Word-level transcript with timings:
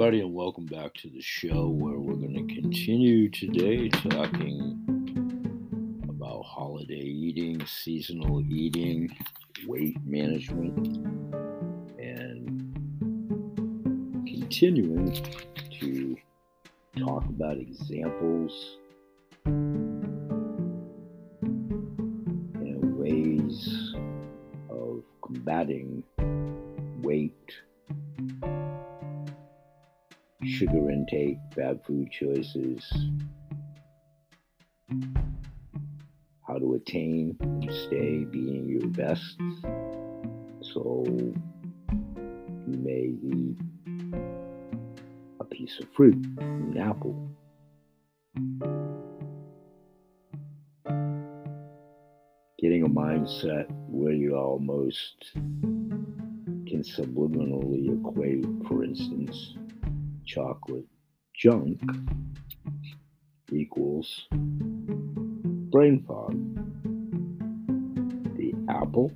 everybody, 0.00 0.22
and 0.22 0.32
welcome 0.32 0.64
back 0.64 0.94
to 0.94 1.10
the 1.10 1.20
show 1.20 1.68
where 1.68 1.98
we're 1.98 2.14
going 2.14 2.32
to 2.32 2.54
continue 2.54 3.28
today 3.28 3.86
talking 3.90 4.82
about 6.08 6.42
holiday 6.42 6.94
eating, 6.94 7.60
seasonal 7.66 8.40
eating, 8.50 9.14
weight 9.66 9.98
management, 10.06 10.96
and 11.98 12.74
continuing 14.26 15.12
to 15.78 16.16
talk 16.98 17.26
about 17.26 17.58
examples 17.58 18.78
and 19.44 20.00
ways 22.96 23.94
of 24.70 25.02
combating 25.22 26.02
sugar 30.60 30.90
intake, 30.90 31.38
bad 31.56 31.80
food 31.86 32.10
choices, 32.12 32.92
how 36.46 36.58
to 36.58 36.74
attain 36.74 37.34
and 37.40 37.72
stay 37.72 38.24
being 38.24 38.68
your 38.68 38.86
best. 38.88 39.38
So 40.60 41.02
you 41.06 41.34
may 42.66 43.14
eat 43.22 43.56
a 45.40 45.44
piece 45.44 45.80
of 45.80 45.88
fruit, 45.96 46.22
an 46.40 46.76
apple. 46.76 47.16
Getting 52.58 52.82
a 52.82 52.88
mindset 52.90 53.64
where 53.88 54.12
you 54.12 54.36
almost 54.36 55.30
can 55.32 56.82
subliminally 56.82 57.98
equate, 57.98 58.44
for 58.68 58.84
instance, 58.84 59.54
chocolate 60.24 60.86
junk 61.34 61.80
equals 63.52 64.26
brain 64.30 66.04
fog. 66.06 66.34
The 68.36 68.54
apple 68.68 69.12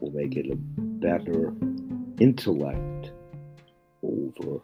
will 0.00 0.10
make 0.12 0.36
it 0.36 0.50
a 0.50 0.56
better 0.56 1.52
intellect 2.20 3.12
over 4.02 4.60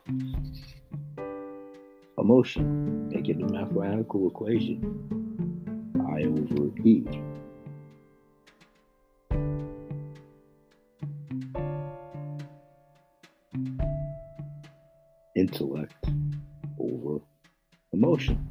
emotion. 2.19 3.09
Make 3.09 3.29
it 3.29 3.41
a 3.43 3.47
mathematical 3.47 4.29
equation. 4.29 4.79
I 6.09 6.25
over 6.25 6.71
E. 6.87 7.05
intellect 15.43 16.07
over 16.79 17.19
emotion. 17.93 18.49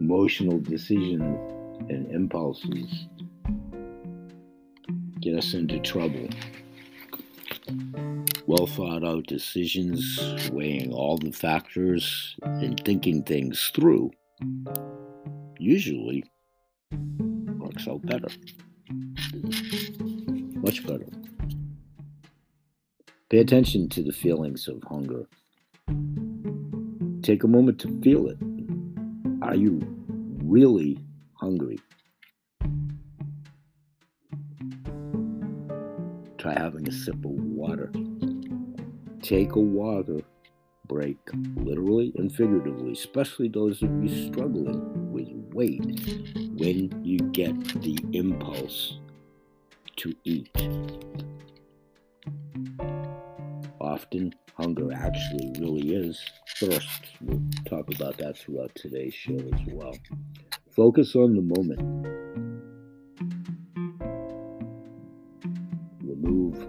Emotional 0.00 0.58
decisions 0.58 1.38
and 1.88 2.10
impulses 2.10 3.06
get 5.20 5.38
us 5.38 5.54
into 5.54 5.78
trouble. 5.78 6.28
Well 8.48 8.66
thought 8.66 9.04
out 9.04 9.28
decisions, 9.28 10.02
weighing 10.50 10.92
all 10.92 11.16
the 11.16 11.30
factors 11.30 12.34
and 12.42 12.80
thinking 12.84 13.22
things 13.22 13.70
through, 13.72 14.10
usually 15.60 16.24
works 17.58 17.86
out 17.86 18.04
better. 18.04 18.30
Much 20.60 20.84
better. 20.84 21.06
Pay 23.36 23.42
attention 23.42 23.86
to 23.90 24.02
the 24.02 24.12
feelings 24.12 24.66
of 24.66 24.82
hunger. 24.84 25.26
Take 27.20 27.44
a 27.44 27.46
moment 27.46 27.78
to 27.80 28.00
feel 28.00 28.28
it. 28.28 28.38
Are 29.42 29.54
you 29.54 29.78
really 30.42 30.98
hungry? 31.34 31.78
Try 36.38 36.54
having 36.54 36.88
a 36.88 36.92
sip 36.92 37.16
of 37.16 37.32
water. 37.32 37.92
Take 39.20 39.54
a 39.54 39.60
water 39.60 40.22
break, 40.88 41.18
literally 41.56 42.14
and 42.16 42.34
figuratively, 42.34 42.92
especially 42.92 43.48
those 43.48 43.82
of 43.82 43.90
you 44.02 44.32
struggling 44.32 45.12
with 45.12 45.28
weight 45.52 45.84
when 46.54 47.04
you 47.04 47.18
get 47.32 47.82
the 47.82 47.98
impulse 48.14 48.98
to 49.96 50.14
eat 50.24 50.48
often 53.86 54.34
hunger 54.56 54.92
actually 54.92 55.52
really 55.60 55.94
is 55.94 56.20
thirst. 56.58 57.02
We'll 57.20 57.42
talk 57.66 57.86
about 57.94 58.18
that 58.18 58.36
throughout 58.36 58.74
today's 58.74 59.14
show 59.14 59.38
as 59.38 59.60
well. 59.68 59.96
Focus 60.74 61.14
on 61.14 61.36
the 61.36 61.42
moment. 61.42 61.80
Remove 66.02 66.66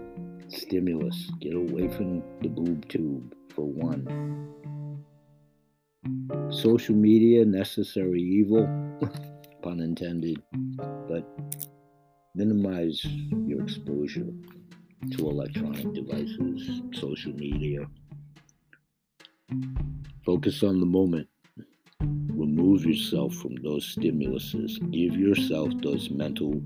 stimulus. 0.48 1.30
Get 1.40 1.54
away 1.54 1.88
from 1.88 2.22
the 2.40 2.48
boob 2.48 2.88
tube, 2.88 3.34
for 3.54 3.66
one. 3.66 4.54
Social 6.50 6.94
media, 6.94 7.44
necessary 7.44 8.22
evil, 8.22 8.64
pun 9.62 9.80
intended, 9.80 10.40
but 11.08 11.26
minimize 12.34 13.04
your 13.04 13.62
exposure 13.62 14.32
to 15.12 15.28
electronic 15.28 15.92
devices, 15.94 16.82
social 16.92 17.32
media. 17.34 17.86
Focus 20.24 20.62
on 20.62 20.80
the 20.80 20.86
moment. 20.86 21.28
Remove 22.00 22.84
yourself 22.84 23.34
from 23.34 23.54
those 23.56 23.96
stimuluses. 23.96 24.78
Give 24.90 25.16
yourself 25.16 25.72
those 25.82 26.10
mental 26.10 26.60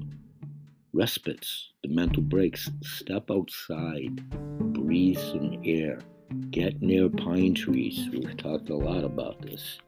respites, 0.93 1.73
the 1.83 1.89
mental 1.89 2.23
breaks. 2.23 2.71
Step 2.83 3.31
outside, 3.31 4.29
breathe 4.75 5.19
some 5.19 5.61
air, 5.65 6.01
get 6.51 6.83
near 6.83 7.09
pine 7.09 7.55
trees. 7.55 8.09
We've 8.13 8.37
talked 8.37 8.71
a 8.71 8.77
lot 8.77 9.05
about 9.05 9.41
this. 9.43 9.79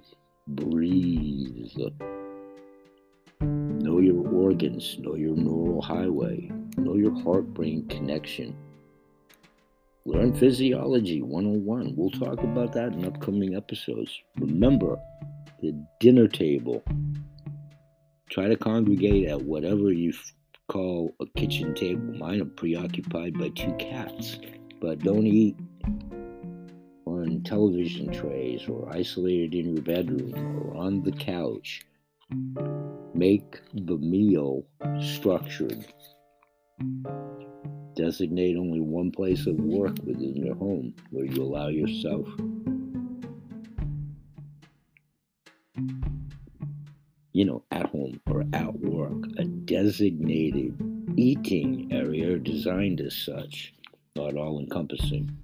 Breathe. 0.48 1.72
Know 3.40 3.98
your 3.98 4.26
organs, 4.28 4.98
know 4.98 5.14
your 5.14 5.36
neural 5.36 5.82
highway, 5.82 6.50
Know 6.76 6.96
your 6.96 7.14
heart 7.22 7.54
brain 7.54 7.86
connection. 7.88 8.56
Learn 10.06 10.34
Physiology 10.34 11.22
101. 11.22 11.94
We'll 11.96 12.10
talk 12.10 12.42
about 12.42 12.72
that 12.72 12.92
in 12.92 13.06
upcoming 13.06 13.56
episodes. 13.56 14.20
Remember 14.38 14.98
the 15.62 15.72
dinner 16.00 16.28
table. 16.28 16.82
Try 18.28 18.48
to 18.48 18.56
congregate 18.56 19.28
at 19.28 19.40
whatever 19.40 19.92
you 19.92 20.12
call 20.68 21.14
a 21.20 21.26
kitchen 21.38 21.74
table. 21.74 22.14
Mine 22.14 22.42
are 22.42 22.46
preoccupied 22.46 23.38
by 23.38 23.48
two 23.50 23.72
cats, 23.78 24.38
but 24.80 24.98
don't 24.98 25.26
eat 25.26 25.56
on 27.06 27.42
television 27.44 28.12
trays 28.12 28.68
or 28.68 28.90
isolated 28.92 29.54
in 29.54 29.74
your 29.74 29.82
bedroom 29.82 30.34
or 30.58 30.76
on 30.76 31.02
the 31.02 31.12
couch. 31.12 31.82
Make 33.14 33.60
the 33.72 33.96
meal 33.96 34.66
structured. 35.00 35.86
Designate 37.94 38.56
only 38.56 38.80
one 38.80 39.10
place 39.10 39.46
of 39.46 39.56
work 39.56 39.96
within 40.04 40.36
your 40.36 40.56
home 40.56 40.94
where 41.10 41.24
you 41.24 41.42
allow 41.42 41.68
yourself 41.68 42.26
you 47.34 47.44
know, 47.44 47.62
at 47.72 47.86
home 47.86 48.20
or 48.30 48.44
at 48.52 48.78
work, 48.78 49.26
a 49.38 49.44
designated 49.44 50.72
eating 51.16 51.88
area 51.92 52.38
designed 52.38 53.00
as 53.00 53.14
such, 53.14 53.74
not 54.14 54.36
all 54.36 54.60
encompassing. 54.60 55.36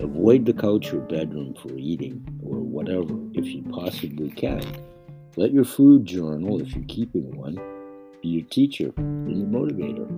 Avoid 0.00 0.46
the 0.46 0.52
couch 0.52 0.92
or 0.92 0.98
bedroom 0.98 1.54
for 1.62 1.72
eating 1.76 2.26
or 2.42 2.58
whatever 2.58 3.14
if 3.34 3.46
you 3.46 3.62
possibly 3.70 4.30
can. 4.30 4.62
Let 5.36 5.52
your 5.52 5.64
food 5.64 6.06
journal, 6.06 6.60
if 6.60 6.74
you're 6.74 6.84
keeping 6.88 7.30
one, 7.36 7.56
your 8.28 8.46
teacher 8.48 8.92
and 8.96 9.36
your 9.36 9.48
motivator. 9.48 10.08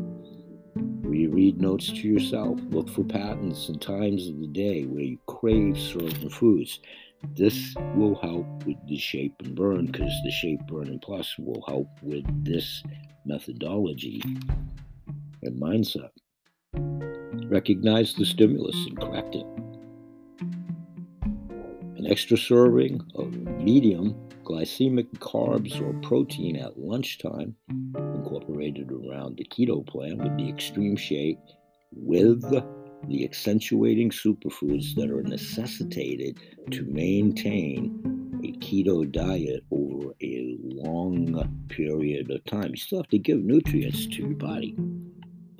Where 1.02 1.14
you 1.14 1.30
read 1.30 1.60
notes 1.60 1.88
to 1.88 2.08
yourself, 2.08 2.58
look 2.70 2.88
for 2.88 3.04
patterns 3.04 3.68
and 3.68 3.80
times 3.80 4.28
of 4.28 4.40
the 4.40 4.46
day 4.46 4.84
where 4.84 5.04
you 5.04 5.18
crave 5.26 5.78
certain 5.78 6.30
foods. 6.30 6.80
This 7.36 7.74
will 7.94 8.16
help 8.16 8.46
with 8.66 8.78
the 8.88 8.96
shape 8.96 9.34
and 9.40 9.54
burn 9.54 9.86
because 9.86 10.12
the 10.24 10.30
shape, 10.30 10.60
burn, 10.66 10.88
and 10.88 11.00
plus 11.00 11.36
will 11.38 11.62
help 11.68 11.88
with 12.02 12.24
this 12.44 12.82
methodology 13.24 14.22
and 15.42 15.60
mindset. 15.60 16.10
Recognize 17.48 18.14
the 18.14 18.24
stimulus 18.24 18.76
and 18.86 18.98
correct 18.98 19.34
it. 19.34 19.46
An 22.02 22.10
extra 22.10 22.36
serving 22.36 23.00
of 23.14 23.32
medium 23.62 24.16
glycemic 24.42 25.06
carbs 25.18 25.80
or 25.80 25.92
protein 26.00 26.56
at 26.56 26.76
lunchtime 26.76 27.54
incorporated 27.94 28.90
around 28.90 29.36
the 29.36 29.44
keto 29.44 29.86
plan 29.86 30.18
with 30.18 30.36
the 30.36 30.48
extreme 30.48 30.96
shake 30.96 31.38
with 31.92 32.42
the 33.08 33.24
accentuating 33.24 34.10
superfoods 34.10 34.96
that 34.96 35.12
are 35.12 35.22
necessitated 35.22 36.40
to 36.72 36.82
maintain 36.86 38.40
a 38.42 38.50
keto 38.58 39.08
diet 39.08 39.62
over 39.70 40.12
a 40.20 40.56
long 40.60 41.64
period 41.68 42.32
of 42.32 42.44
time. 42.46 42.70
You 42.70 42.78
still 42.78 42.98
have 42.98 43.10
to 43.10 43.18
give 43.18 43.44
nutrients 43.44 44.06
to 44.06 44.22
your 44.22 44.34
body. 44.34 44.74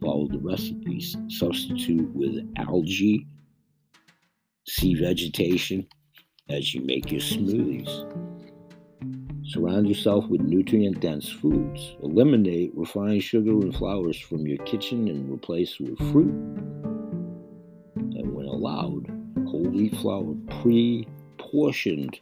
Follow 0.01 0.27
the 0.27 0.41
recipes. 0.41 1.17
Substitute 1.29 2.13
with 2.13 2.45
algae, 2.57 3.29
sea 4.67 4.95
vegetation 4.95 5.87
as 6.53 6.75
you 6.75 6.83
make 6.83 7.11
your 7.11 7.21
smoothies. 7.21 7.89
Surround 9.45 9.89
yourself 9.89 10.27
with 10.29 10.43
nutrient 10.43 11.01
dense 11.01 11.29
foods. 11.29 11.97
Eliminate 12.03 12.71
refined 12.75 13.23
sugar 13.23 13.51
and 13.51 13.75
flours 13.75 14.19
from 14.19 14.47
your 14.47 14.59
kitchen 14.59 15.09
and 15.09 15.33
replace 15.33 15.79
with 15.81 15.99
fruit. 16.13 16.33
And 17.97 18.35
when 18.35 18.47
allowed, 18.47 19.09
whole 19.47 19.65
wheat 19.65 19.97
flour, 19.97 20.35
pre 20.63 21.09
portioned, 21.39 22.21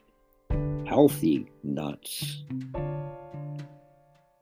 healthy 0.87 1.47
nuts. 1.62 2.44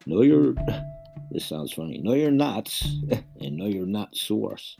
Know 0.06 0.22
your, 0.22 0.54
this 1.30 1.44
sounds 1.46 1.72
funny, 1.72 1.98
know 1.98 2.14
your 2.14 2.30
nuts 2.30 2.86
and 3.40 3.56
know 3.56 3.66
your 3.66 3.86
nut 3.86 4.14
source. 4.14 4.76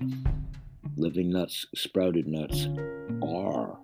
Living 0.97 1.31
nuts, 1.31 1.67
sprouted 1.75 2.27
nuts 2.27 2.69
are 3.23 3.79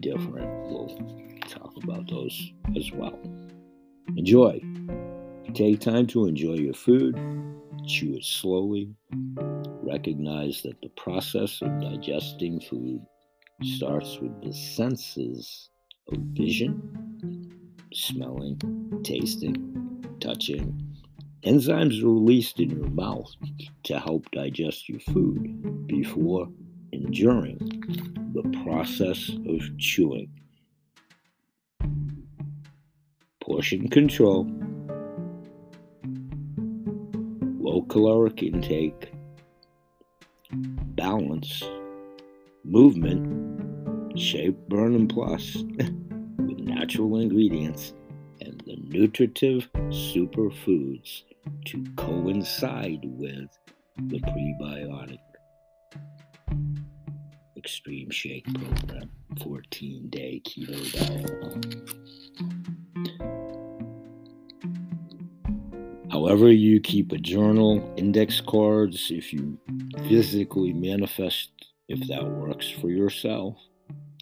different. 0.00 0.46
Mm-hmm. 0.46 0.72
We'll 0.72 1.40
talk 1.48 1.72
about 1.82 2.08
those 2.08 2.52
as 2.76 2.90
well. 2.92 3.18
Enjoy. 4.16 4.60
Take 5.54 5.80
time 5.80 6.06
to 6.08 6.26
enjoy 6.26 6.54
your 6.54 6.74
food, 6.74 7.16
chew 7.86 8.14
it 8.14 8.24
slowly. 8.24 8.94
Recognize 9.82 10.62
that 10.62 10.80
the 10.82 10.88
process 10.90 11.60
of 11.62 11.80
digesting 11.80 12.60
food 12.60 13.00
starts 13.62 14.18
with 14.18 14.42
the 14.42 14.52
senses 14.52 15.70
of 16.10 16.18
vision, 16.32 16.82
smelling, 17.92 18.58
tasting, 19.04 20.04
touching. 20.20 20.93
Enzymes 21.44 22.02
are 22.02 22.06
released 22.06 22.58
in 22.58 22.70
your 22.70 22.90
mouth 22.90 23.30
to 23.84 23.98
help 23.98 24.30
digest 24.30 24.88
your 24.88 25.00
food 25.00 25.86
before 25.86 26.48
and 26.92 27.12
during 27.12 27.58
the 28.32 28.62
process 28.64 29.30
of 29.46 29.60
chewing. 29.78 30.30
portion 33.44 33.86
control, 33.88 34.50
low 37.60 37.82
caloric 37.82 38.42
intake, 38.42 39.12
balance, 40.96 41.62
movement, 42.64 44.18
shape, 44.18 44.56
burn, 44.68 44.94
and 44.94 45.10
plus 45.10 45.56
with 46.38 46.58
natural 46.58 47.18
ingredients 47.18 47.92
and 48.40 48.62
the 48.64 48.76
nutritive 48.88 49.68
superfoods 49.88 51.22
to 51.66 51.84
coincide 51.96 53.00
with 53.04 53.50
the 53.96 54.18
prebiotic 54.20 55.18
extreme 57.56 58.10
shake 58.10 58.44
program 58.52 59.10
14 59.42 60.10
day 60.10 60.42
keto 60.44 60.92
diet. 60.92 61.94
However, 66.10 66.52
you 66.52 66.80
keep 66.80 67.12
a 67.12 67.18
journal, 67.18 67.92
index 67.96 68.40
cards, 68.40 69.10
if 69.10 69.32
you 69.32 69.58
physically 70.08 70.72
manifest, 70.72 71.50
if 71.88 72.06
that 72.08 72.24
works 72.24 72.70
for 72.70 72.88
yourself, 72.88 73.56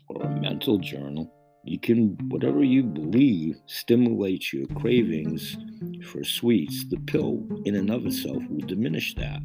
or 0.09 0.23
a 0.23 0.41
mental 0.41 0.79
journal, 0.79 1.31
you 1.65 1.79
can, 1.79 2.17
whatever 2.29 2.63
you 2.65 2.83
believe 2.83 3.57
stimulates 3.67 4.53
your 4.53 4.67
cravings 4.69 5.57
for 6.05 6.25
sweets, 6.25 6.85
the 6.89 6.99
pill 6.99 7.47
in 7.65 7.75
and 7.75 7.91
of 7.91 8.07
itself 8.07 8.43
will 8.49 8.67
diminish 8.67 9.15
that. 9.15 9.41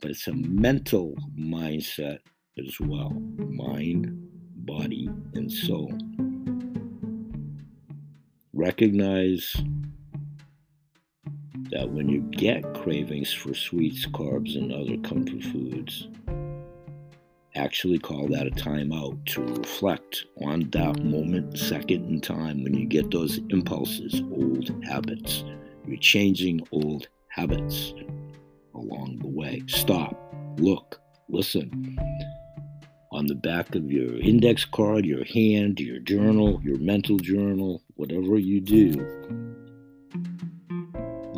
But 0.00 0.12
it's 0.12 0.28
a 0.28 0.32
mental 0.32 1.16
mindset 1.38 2.18
as 2.58 2.78
well 2.80 3.10
mind, 3.10 4.28
body, 4.56 5.08
and 5.34 5.50
soul. 5.50 5.92
Recognize 8.52 9.54
that 11.70 11.90
when 11.90 12.08
you 12.08 12.20
get 12.32 12.74
cravings 12.74 13.32
for 13.32 13.54
sweets, 13.54 14.06
carbs, 14.06 14.56
and 14.56 14.72
other 14.72 14.96
comfort 14.98 15.42
foods, 15.42 16.08
actually 17.58 17.98
call 17.98 18.28
that 18.28 18.46
a 18.46 18.50
timeout 18.50 19.24
to 19.26 19.42
reflect 19.42 20.24
on 20.40 20.70
that 20.70 21.04
moment, 21.04 21.58
second 21.58 22.08
in 22.08 22.20
time 22.20 22.62
when 22.62 22.72
you 22.74 22.86
get 22.86 23.10
those 23.10 23.38
impulses, 23.50 24.22
old 24.32 24.72
habits. 24.84 25.44
You're 25.86 25.98
changing 25.98 26.66
old 26.72 27.08
habits 27.28 27.92
along 28.74 29.18
the 29.18 29.28
way. 29.28 29.62
Stop, 29.66 30.16
look, 30.58 31.00
listen. 31.28 31.98
On 33.12 33.26
the 33.26 33.34
back 33.34 33.74
of 33.74 33.90
your 33.90 34.18
index 34.18 34.64
card, 34.64 35.04
your 35.04 35.24
hand, 35.24 35.80
your 35.80 35.98
journal, 35.98 36.60
your 36.62 36.78
mental 36.78 37.18
journal, 37.18 37.82
whatever 37.96 38.38
you 38.38 38.60
do, 38.60 39.28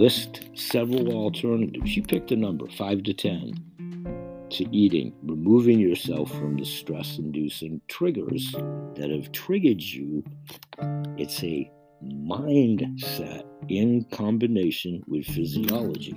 List 0.01 0.49
several 0.55 1.13
alternatives. 1.13 1.95
You 1.95 2.03
picked 2.03 2.33
a 2.33 2.37
number, 2.37 2.67
5 2.67 3.03
to 3.03 3.13
10, 3.13 3.53
to 4.51 4.77
eating, 4.77 5.13
removing 5.23 5.79
yourself 5.79 6.31
from 6.31 6.57
the 6.57 6.65
stress 6.65 7.19
inducing 7.19 7.81
triggers 7.89 8.53
that 8.97 9.11
have 9.11 9.33
triggered 9.33 9.83
you. 9.83 10.25
It's 11.17 11.43
a 11.45 11.71
mindset 12.05 13.45
in 13.69 14.05
combination 14.11 15.03
with 15.07 15.27
physiology. 15.27 16.15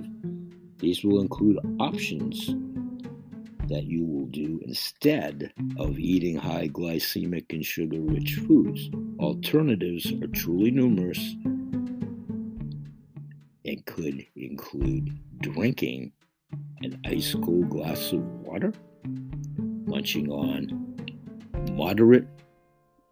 These 0.78 1.04
will 1.04 1.20
include 1.20 1.58
options 1.78 2.54
that 3.68 3.84
you 3.84 4.04
will 4.04 4.26
do 4.26 4.60
instead 4.66 5.52
of 5.78 5.98
eating 5.98 6.36
high 6.36 6.68
glycemic 6.68 7.46
and 7.50 7.64
sugar 7.64 8.00
rich 8.00 8.34
foods. 8.46 8.90
Alternatives 9.18 10.12
are 10.22 10.26
truly 10.28 10.70
numerous 10.70 11.18
and 13.64 13.86
could 13.86 14.26
include 14.36 15.18
drinking 15.40 16.12
an 16.82 17.00
ice 17.06 17.34
cold 17.34 17.70
glass 17.70 18.12
of 18.12 18.20
water, 18.42 18.72
munching 19.86 20.30
on 20.30 20.94
moderate 21.72 22.26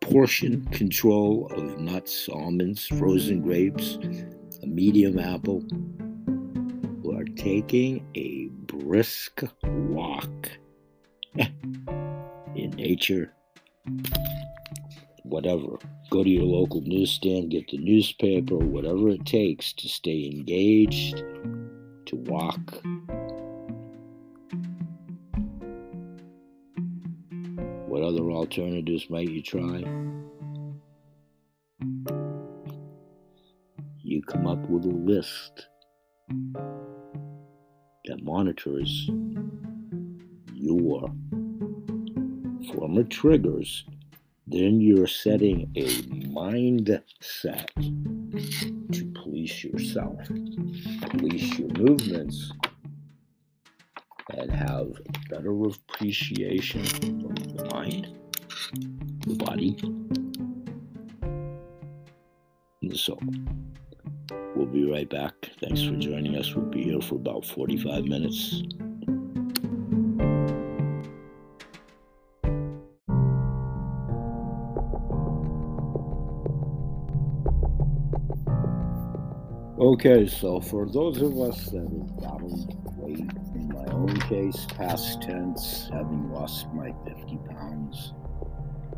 portion 0.01 0.65
control 0.67 1.51
of 1.53 1.79
nuts, 1.79 2.29
almonds, 2.29 2.87
frozen 2.87 3.41
grapes, 3.41 3.99
a 4.63 4.67
medium 4.67 5.19
apple, 5.19 5.63
We 7.03 7.17
are 7.17 7.25
taking 7.25 8.07
a 8.15 8.49
brisk 8.67 9.43
walk 9.63 10.51
in 11.37 12.71
nature 12.77 13.33
whatever. 15.33 15.79
Go 16.11 16.23
to 16.23 16.29
your 16.29 16.45
local 16.45 16.83
newsstand, 16.83 17.51
get 17.51 17.69
the 17.71 17.79
newspaper, 17.79 18.57
whatever 18.57 19.09
it 19.09 19.25
takes 19.25 19.73
to 19.75 19.89
stay 19.89 20.27
engaged, 20.27 21.17
to 22.07 22.17
walk. 22.17 22.83
What 27.93 28.05
other 28.05 28.31
alternatives 28.31 29.11
might 29.11 29.29
you 29.29 29.43
try? 29.43 29.85
You 34.03 34.23
come 34.23 34.47
up 34.47 34.67
with 34.71 34.87
a 34.87 34.89
list 34.89 35.67
that 38.07 38.23
monitors 38.23 39.11
your 40.55 41.07
former 42.75 43.05
triggers 43.05 43.85
then 44.47 44.81
you're 44.81 45.07
setting 45.07 45.71
a 45.77 45.85
mindset 46.33 47.69
to 48.91 49.13
police 49.23 49.63
yourself, 49.63 50.19
police 51.11 51.59
your 51.59 51.69
movements, 51.77 52.53
and 54.31 54.51
have 54.51 54.89
better 55.29 55.53
appreciation 55.65 56.83
mind, 57.83 58.09
the 59.27 59.35
body, 59.35 59.77
and 62.81 62.91
the 62.91 62.97
soul. 62.97 63.21
We'll 64.55 64.67
be 64.67 64.89
right 64.89 65.09
back. 65.11 65.35
Thanks 65.61 65.83
for 65.83 65.97
joining 65.97 66.37
us. 66.37 66.55
We'll 66.55 66.67
be 66.67 66.85
here 66.85 67.01
for 67.01 67.17
about 67.17 67.45
45 67.45 68.05
minutes. 68.05 68.63
Okay, 79.81 80.27
so 80.29 80.61
for 80.61 80.89
those 80.89 81.21
of 81.21 81.39
us 81.39 81.67
that 81.71 81.81
have 81.81 82.17
battled 82.21 82.73
weight, 82.97 83.31
in 83.55 83.69
my 83.69 83.85
own 83.93 84.17
case, 84.23 84.67
past 84.77 85.23
tense, 85.23 85.89
having 85.93 86.33
lost 86.33 86.67
my 86.73 86.82
50 86.82 86.82
pounds 86.82 86.82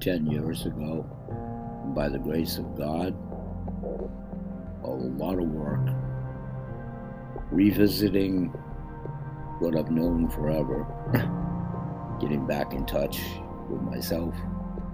10 0.05 0.27
years 0.27 0.67
ago, 0.67 1.03
by 1.97 2.11
the 2.11 2.19
grace 2.19 2.59
of 2.59 2.77
God, 2.77 3.17
a 4.85 4.91
lot 4.91 5.39
of 5.39 5.47
work, 5.47 5.81
revisiting 7.51 8.49
what 9.61 9.75
I've 9.75 9.91
known 9.91 10.29
forever, 10.29 10.85
getting 12.21 12.47
back 12.47 12.75
in 12.75 12.85
touch 12.85 13.19
with 13.71 13.81
myself 13.81 14.35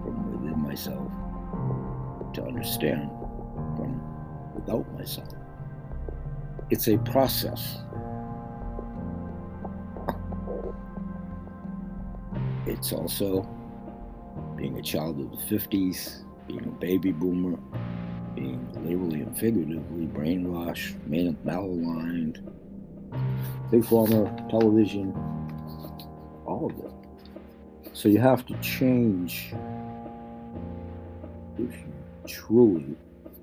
from 0.01 0.31
within 0.31 0.61
myself 0.61 1.11
to 2.33 2.45
understand 2.45 3.09
from 3.75 4.01
without 4.55 4.89
myself. 4.97 5.27
It's 6.69 6.87
a 6.87 6.97
process. 6.99 7.79
It's 12.65 12.93
also 12.93 13.45
being 14.61 14.77
a 14.77 14.81
child 14.83 15.19
of 15.19 15.31
the 15.31 15.55
50s, 15.57 16.23
being 16.47 16.63
a 16.63 16.79
baby 16.79 17.11
boomer, 17.11 17.57
being 18.35 18.63
literally 18.83 19.21
and 19.21 19.35
figuratively 19.35 20.05
brainwashed, 20.05 20.93
malaligned, 21.09 22.37
big 23.71 23.83
former 23.83 24.29
television, 24.51 25.11
all 26.45 26.69
of 26.69 26.77
it. 26.85 26.91
So 27.93 28.07
you 28.07 28.19
have 28.19 28.45
to 28.45 28.53
change 28.59 29.51
if 31.57 31.73
you 31.73 31.93
truly 32.27 32.95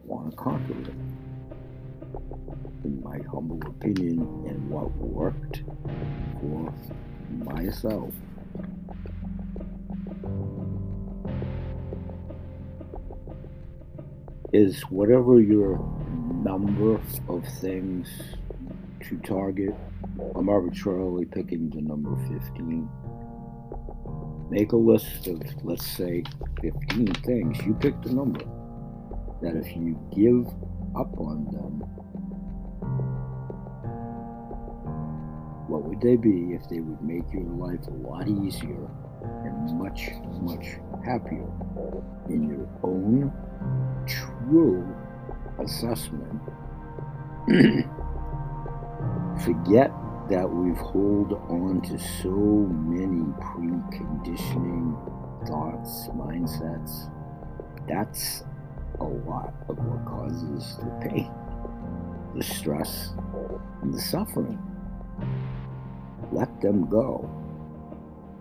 want 0.04 0.30
to 0.30 0.36
conquer 0.36 0.80
it 0.82 0.94
in 2.84 3.02
my 3.02 3.18
humble 3.28 3.60
opinion, 3.66 4.20
and 4.46 4.70
what 4.70 4.88
worked 4.98 5.62
for 6.40 6.72
myself. 7.44 8.14
Is 14.50 14.80
whatever 14.84 15.42
your 15.42 15.78
number 16.42 16.94
of 17.28 17.44
things 17.60 18.08
to 19.06 19.18
target, 19.18 19.74
I'm 20.34 20.48
arbitrarily 20.48 21.26
picking 21.26 21.68
the 21.68 21.82
number 21.82 22.16
15. 22.28 22.88
Make 24.50 24.72
a 24.72 24.76
list 24.76 25.26
of, 25.26 25.42
let's 25.64 25.86
say, 25.86 26.24
15 26.62 27.12
things. 27.26 27.58
You 27.66 27.74
pick 27.74 28.00
the 28.00 28.14
number 28.14 28.40
that 29.42 29.54
if 29.54 29.76
you 29.76 30.00
give 30.16 30.46
up 30.98 31.12
on 31.20 31.44
them, 31.52 31.80
what 35.68 35.84
would 35.84 36.00
they 36.00 36.16
be 36.16 36.54
if 36.54 36.66
they 36.70 36.80
would 36.80 37.02
make 37.02 37.30
your 37.34 37.42
life 37.42 37.86
a 37.86 37.90
lot 37.90 38.26
easier 38.26 38.88
and 39.44 39.78
much, 39.78 40.08
much 40.40 40.78
happier 41.04 41.46
in 42.30 42.48
your 42.48 42.66
own 42.82 43.30
true 44.08 44.86
assessment? 45.58 46.40
Forget 49.44 49.92
that 50.28 50.48
we've 50.50 50.76
hold 50.76 51.32
on 51.48 51.80
to 51.82 51.98
so 51.98 52.30
many 52.30 53.24
preconditioning 53.40 54.96
thoughts, 55.46 56.08
mindsets. 56.08 57.10
That's 57.88 58.42
a 59.00 59.04
lot 59.04 59.54
of 59.68 59.78
what 59.78 60.04
causes 60.04 60.76
the 60.78 61.08
pain, 61.08 61.30
the 62.34 62.42
stress, 62.42 63.14
and 63.82 63.94
the 63.94 64.00
suffering 64.00 64.58
let 66.32 66.60
them 66.60 66.88
go. 66.88 67.28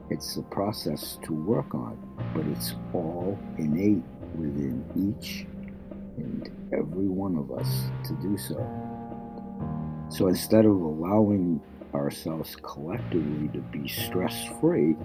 It's 0.09 0.37
a 0.37 0.41
process 0.43 1.17
to 1.23 1.33
work 1.33 1.73
on, 1.73 1.97
but 2.33 2.45
it's 2.47 2.75
all 2.93 3.37
innate 3.57 4.03
within 4.35 4.83
each 4.95 5.45
and 6.17 6.49
every 6.73 7.07
one 7.07 7.37
of 7.37 7.51
us 7.51 7.89
to 8.05 8.13
do 8.21 8.37
so. 8.37 8.55
So 10.09 10.27
instead 10.27 10.65
of 10.65 10.71
allowing 10.71 11.61
ourselves 11.93 12.55
collectively 12.55 13.49
to 13.49 13.59
be 13.59 13.87
stress 13.87 14.45
free 14.59 14.95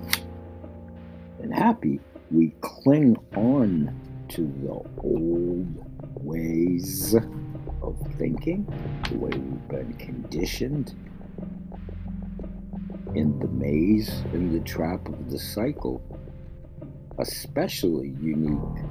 and 1.40 1.52
happy, 1.52 2.00
we 2.31 2.54
cling 2.61 3.16
on 3.37 3.99
to 4.28 4.42
the 4.62 4.71
old 5.02 5.85
ways 6.23 7.14
of 7.83 7.99
thinking, 8.19 8.66
the 9.11 9.19
way 9.19 9.31
we've 9.31 9.69
been 9.69 9.92
conditioned 9.95 10.95
in 13.14 13.38
the 13.40 13.49
maze, 13.49 14.23
in 14.33 14.52
the 14.52 14.61
trap 14.61 15.07
of 15.09 15.31
the 15.31 15.38
cycle, 15.38 16.00
especially 17.19 18.14
unique 18.21 18.85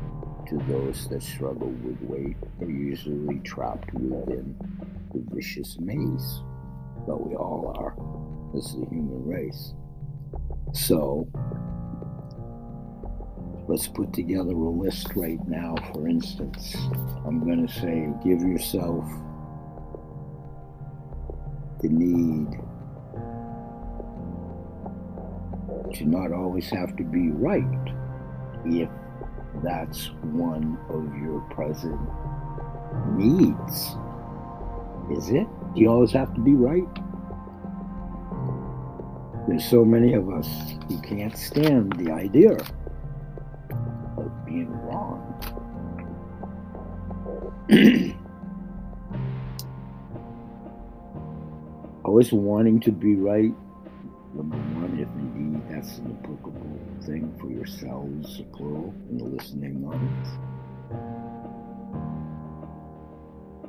to 0.51 0.57
those 0.67 1.07
that 1.07 1.23
struggle 1.23 1.69
with 1.69 1.97
weight, 2.01 2.35
are 2.59 2.69
usually 2.69 3.39
trapped 3.39 3.93
within 3.93 4.53
the 5.13 5.23
vicious 5.33 5.79
maze. 5.79 6.41
But 7.07 7.25
we 7.25 7.35
all 7.35 7.73
are 7.77 7.95
as 8.57 8.73
the 8.73 8.85
human 8.89 9.25
race. 9.25 9.73
So, 10.73 11.25
let's 13.69 13.87
put 13.87 14.11
together 14.11 14.51
a 14.51 14.69
list 14.69 15.15
right 15.15 15.39
now. 15.47 15.73
For 15.93 16.09
instance, 16.09 16.75
I'm 17.25 17.45
going 17.45 17.65
to 17.65 17.73
say 17.73 18.09
give 18.21 18.41
yourself 18.41 19.05
the 21.81 21.87
need 21.87 22.59
to 25.95 26.05
not 26.05 26.33
always 26.33 26.69
have 26.71 26.97
to 26.97 27.03
be 27.03 27.29
right 27.29 27.93
if 28.65 28.89
that's 29.63 30.07
one 30.21 30.77
of 30.89 31.15
your 31.21 31.41
present 31.51 31.99
needs. 33.15 33.95
Is 35.11 35.29
it? 35.29 35.47
Do 35.73 35.81
you 35.81 35.89
always 35.89 36.11
have 36.11 36.33
to 36.33 36.41
be 36.41 36.53
right? 36.53 36.87
There's 39.47 39.65
so 39.65 39.83
many 39.83 40.13
of 40.13 40.29
us 40.29 40.47
who 40.87 41.01
can't 41.01 41.37
stand 41.37 41.93
the 41.93 42.11
idea 42.11 42.57
of 44.17 44.45
being 44.45 44.71
wrong. 44.71 45.27
always 52.03 52.33
wanting 52.33 52.79
to 52.79 52.91
be 52.91 53.15
right 53.15 53.53
that's 55.81 55.97
an 55.97 56.15
applicable 56.21 56.79
thing 57.01 57.33
for 57.39 57.49
yourselves, 57.49 58.41
plural, 58.53 58.93
in 59.09 59.17
the 59.17 59.23
listening 59.23 59.83
audience. 59.83 60.29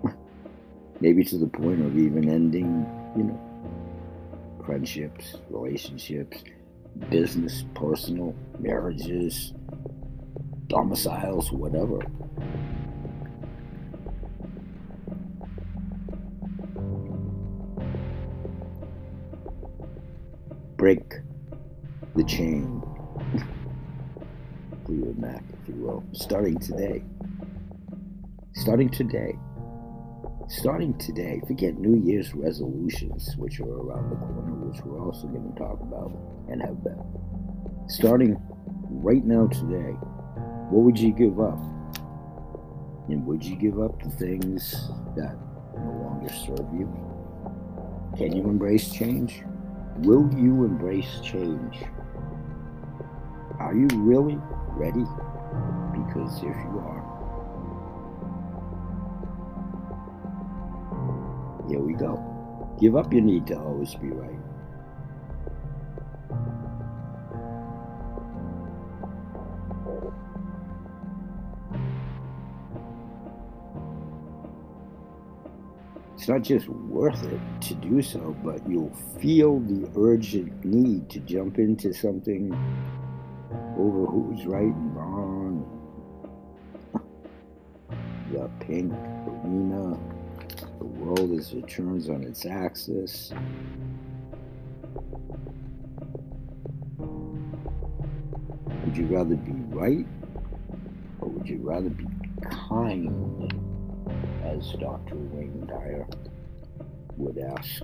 Maybe 1.00 1.25
to 1.25 1.38
the 1.38 1.47
point 1.47 1.81
of 1.81 1.97
even 1.97 2.28
ending, 2.28 2.87
you 3.16 3.23
know, 3.25 3.40
friendships, 4.66 5.37
relationships, 5.49 6.45
business, 7.09 7.64
personal, 7.75 8.35
marriages, 8.59 9.54
domiciles, 10.66 11.50
whatever. 11.50 12.00
break 20.76 21.21
the 22.14 22.25
chain. 22.25 22.83
Fleetwood 24.85 25.19
Mac, 25.19 25.42
if 25.62 25.69
you 25.69 25.75
will. 25.83 26.04
Starting 26.12 26.59
today. 26.59 27.02
Starting 28.54 28.90
today. 28.90 29.38
Starting 30.49 30.97
today. 30.99 31.40
Forget 31.47 31.78
New 31.78 31.99
Year's 32.04 32.35
resolutions, 32.35 33.35
which 33.37 33.61
are 33.61 33.64
around 33.64 34.11
the 34.11 34.16
corner, 34.16 34.52
which 34.52 34.85
we're 34.85 35.00
also 35.00 35.26
going 35.28 35.50
to 35.52 35.59
talk 35.59 35.81
about 35.81 36.12
and 36.50 36.61
have 36.61 36.85
been. 36.85 37.00
Starting 37.88 38.37
right 38.90 39.25
now 39.25 39.47
today, 39.47 39.92
what 40.69 40.83
would 40.83 40.99
you 40.99 41.12
give 41.12 41.40
up? 41.40 41.59
And 43.09 43.26
would 43.26 43.42
you 43.42 43.57
give 43.57 43.81
up 43.81 44.02
the 44.02 44.11
things 44.11 44.90
that 45.16 45.37
no 45.76 45.90
longer 45.90 46.33
serve 46.33 46.69
you? 46.73 46.88
Can 48.16 48.37
you 48.37 48.45
embrace 48.45 48.92
change? 48.92 49.42
Will 49.99 50.31
you 50.35 50.64
embrace 50.64 51.21
change? 51.23 51.78
Are 53.62 53.75
you 53.75 53.87
really 53.95 54.38
ready? 54.71 55.07
Because 55.92 56.38
if 56.38 56.42
you 56.42 56.83
are, 56.85 57.02
here 61.69 61.78
we 61.78 61.95
go. 61.95 62.19
Give 62.81 62.97
up 62.97 63.12
your 63.12 63.23
need 63.23 63.47
to 63.47 63.59
always 63.59 63.95
be 63.95 64.09
right. 64.09 64.38
it's 76.23 76.28
not 76.28 76.42
just 76.42 76.69
worth 76.69 77.21
it 77.25 77.40
to 77.61 77.75
do 77.75 78.00
so, 78.00 78.37
but 78.45 78.61
you'll 78.69 78.95
feel 79.19 79.59
the 79.59 79.90
urgent 79.97 80.64
need 80.64 81.11
to 81.11 81.19
jump 81.21 81.59
into 81.59 81.92
something 81.92 82.52
over 83.79 84.07
who's 84.07 84.47
right 84.47 84.62
and 84.62 84.97
wrong. 84.97 85.69
the 88.33 88.49
pink 88.61 88.93
arena, 89.45 89.99
the 90.79 90.85
world 90.85 91.33
as 91.38 91.52
it 91.52 91.69
turns 91.69 92.09
on 92.09 92.23
its 92.23 92.47
axis. 92.47 93.33
Would 98.85 98.97
you 98.97 99.07
rather 99.07 99.37
be 99.37 99.52
right 99.69 100.07
or 101.21 101.29
would 101.29 101.49
you 101.49 101.59
rather 101.59 101.91
be 101.91 102.07
kind? 102.50 103.33
as 104.45 104.73
Dr. 104.73 105.17
Wayne 105.17 105.67
Dyer 105.67 106.07
would 107.17 107.38
ask. 107.38 107.83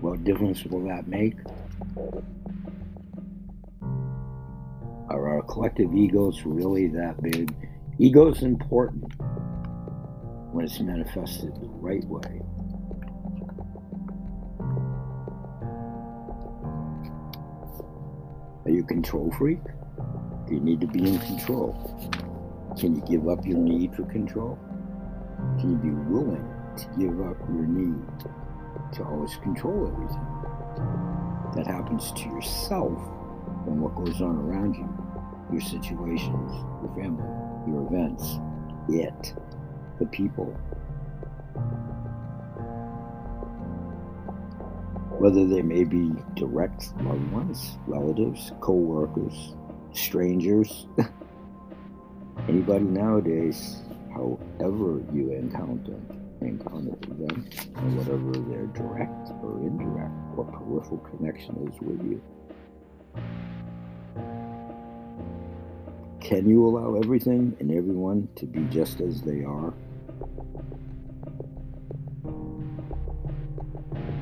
What 0.00 0.24
difference 0.24 0.64
will 0.64 0.84
that 0.86 1.08
make? 1.08 1.36
Collective 5.48 5.94
egos 5.94 6.42
really 6.44 6.88
that 6.88 7.20
big? 7.22 7.54
Ego 7.98 8.30
is 8.30 8.42
important 8.42 9.12
when 10.52 10.64
it's 10.64 10.78
manifested 10.80 11.54
the 11.54 11.68
right 11.68 12.04
way. 12.04 12.40
Are 18.64 18.70
you 18.70 18.82
a 18.82 18.86
control 18.86 19.32
freak? 19.38 19.62
Do 20.46 20.54
you 20.54 20.60
need 20.60 20.80
to 20.82 20.86
be 20.86 21.00
in 21.00 21.18
control? 21.20 21.74
Can 22.78 22.96
you 22.96 23.02
give 23.08 23.28
up 23.28 23.46
your 23.46 23.58
need 23.58 23.94
for 23.94 24.04
control? 24.04 24.58
Can 25.58 25.70
you 25.72 25.76
be 25.78 25.90
willing 25.90 26.46
to 26.76 26.86
give 26.98 27.20
up 27.20 27.38
your 27.48 27.66
need 27.66 28.06
to 28.92 29.04
always 29.04 29.36
control 29.36 29.88
everything? 29.88 30.26
That 31.56 31.66
happens 31.66 32.12
to 32.12 32.24
yourself 32.24 32.98
and 33.66 33.80
what 33.80 33.94
goes 33.94 34.20
on 34.20 34.36
around 34.36 34.74
you, 34.74 34.88
your 35.50 35.60
situations, 35.60 36.52
your 36.82 36.92
family, 36.96 37.24
your 37.66 37.86
events, 37.86 38.38
it, 38.88 39.34
the 39.98 40.06
people. 40.06 40.46
Whether 45.18 45.46
they 45.46 45.62
may 45.62 45.84
be 45.84 46.12
direct 46.34 46.92
loved 47.02 47.32
ones, 47.32 47.76
relatives, 47.86 48.52
co 48.60 48.72
workers, 48.72 49.54
strangers. 49.92 50.86
anybody 52.48 52.84
nowadays, 52.84 53.82
however 54.12 55.02
you 55.12 55.32
encounter 55.32 55.96
encounter 56.40 56.96
them, 57.16 57.48
and 57.76 57.96
whatever 57.96 58.32
their 58.48 58.66
direct 58.66 59.30
or 59.42 59.58
indirect 59.58 60.12
or 60.36 60.44
peripheral 60.44 60.98
connection 60.98 61.56
is 61.68 61.80
with 61.80 62.00
you. 62.04 62.22
Can 66.28 66.46
you 66.46 66.66
allow 66.66 66.94
everything 66.96 67.56
and 67.58 67.72
everyone 67.72 68.28
to 68.36 68.44
be 68.44 68.60
just 68.64 69.00
as 69.00 69.22
they 69.22 69.44
are? 69.44 69.72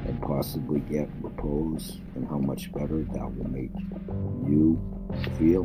And 0.05 0.23
possibly 0.23 0.79
get 0.79 1.09
repose 1.21 1.99
and 2.15 2.29
how 2.29 2.39
much 2.39 2.73
better 2.73 3.03
that 3.03 3.37
will 3.37 3.51
make 3.51 3.73
you 4.49 4.81
feel? 5.37 5.65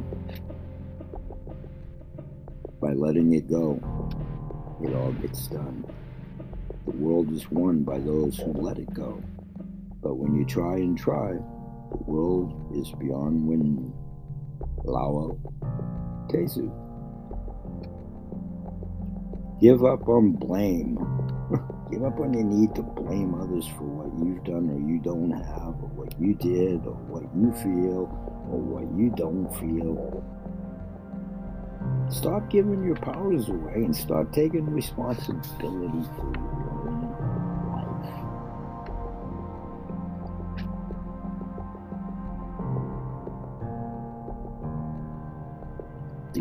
By 2.82 2.94
letting 2.94 3.34
it 3.34 3.48
go, 3.48 3.80
it 4.84 4.96
all 4.96 5.12
gets 5.12 5.46
done. 5.46 5.86
The 6.88 6.92
world 6.94 7.32
is 7.32 7.51
won 7.51 7.84
by 7.84 8.00
those 8.00 8.40
who 8.40 8.51
let 8.54 8.80
it 8.80 8.92
go. 8.96 9.22
But 10.01 10.16
when 10.16 10.34
you 10.34 10.46
try 10.46 10.77
and 10.77 10.98
try, 10.98 11.34
the 11.34 12.04
world 12.08 12.51
is 12.74 12.92
beyond 12.94 13.48
winning. 13.48 13.94
Lao 14.84 15.38
Tzu. 16.31 16.72
Give 19.59 19.83
up 19.85 20.07
on 20.07 20.31
blame. 20.33 20.96
Give 21.91 22.03
up 22.03 22.20
on 22.20 22.31
the 22.31 22.44
need 22.44 22.74
to 22.75 22.81
blame 22.81 23.35
others 23.35 23.67
for 23.77 23.83
what 23.83 24.25
you've 24.25 24.44
done 24.46 24.70
or 24.70 24.79
you 24.79 25.00
don't 25.00 25.31
have, 25.31 25.75
or 25.83 25.91
what 25.94 26.20
you 26.20 26.33
did, 26.33 26.85
or 26.87 26.96
what 27.11 27.24
you 27.35 27.51
feel, 27.61 28.07
or 28.50 28.59
what 28.59 28.87
you 28.98 29.11
don't 29.15 29.48
feel. 29.59 30.24
Stop 32.09 32.50
giving 32.50 32.83
your 32.83 32.96
powers 32.96 33.50
away 33.50 33.74
and 33.75 33.96
start 33.96 34.31
taking 34.33 34.65
responsibility 34.65 36.03
for 36.15 36.31
your 36.33 36.61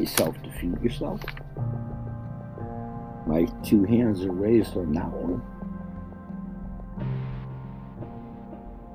Do 0.00 0.04
you 0.04 0.12
self 0.12 0.42
defeat 0.42 0.80
yourself? 0.80 1.20
My 3.26 3.44
two 3.62 3.84
hands 3.84 4.24
are 4.24 4.32
raised 4.32 4.74
on 4.74 4.94
that 4.94 5.10
one. 5.12 5.42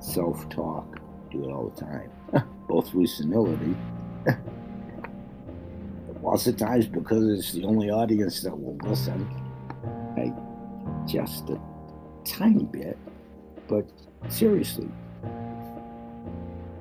Self 0.00 0.48
talk, 0.48 0.98
do 1.30 1.44
it 1.44 1.52
all 1.52 1.68
the 1.68 1.80
time, 1.80 2.10
both 2.68 2.90
through 2.90 3.06
senility 3.06 3.76
lots 6.24 6.48
of 6.48 6.56
times 6.56 6.88
because 6.88 7.38
it's 7.38 7.52
the 7.52 7.62
only 7.62 7.88
audience 7.88 8.40
that 8.40 8.60
will 8.60 8.76
listen. 8.82 9.28
I 10.16 10.32
just 11.06 11.50
a 11.50 11.60
tiny 12.24 12.64
bit, 12.64 12.98
but 13.68 13.86
seriously, 14.28 14.88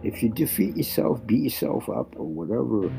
if 0.02 0.24
you 0.24 0.30
defeat 0.30 0.76
yourself, 0.76 1.24
beat 1.28 1.44
yourself 1.44 1.90
up, 1.90 2.16
or 2.18 2.26
whatever, 2.26 2.92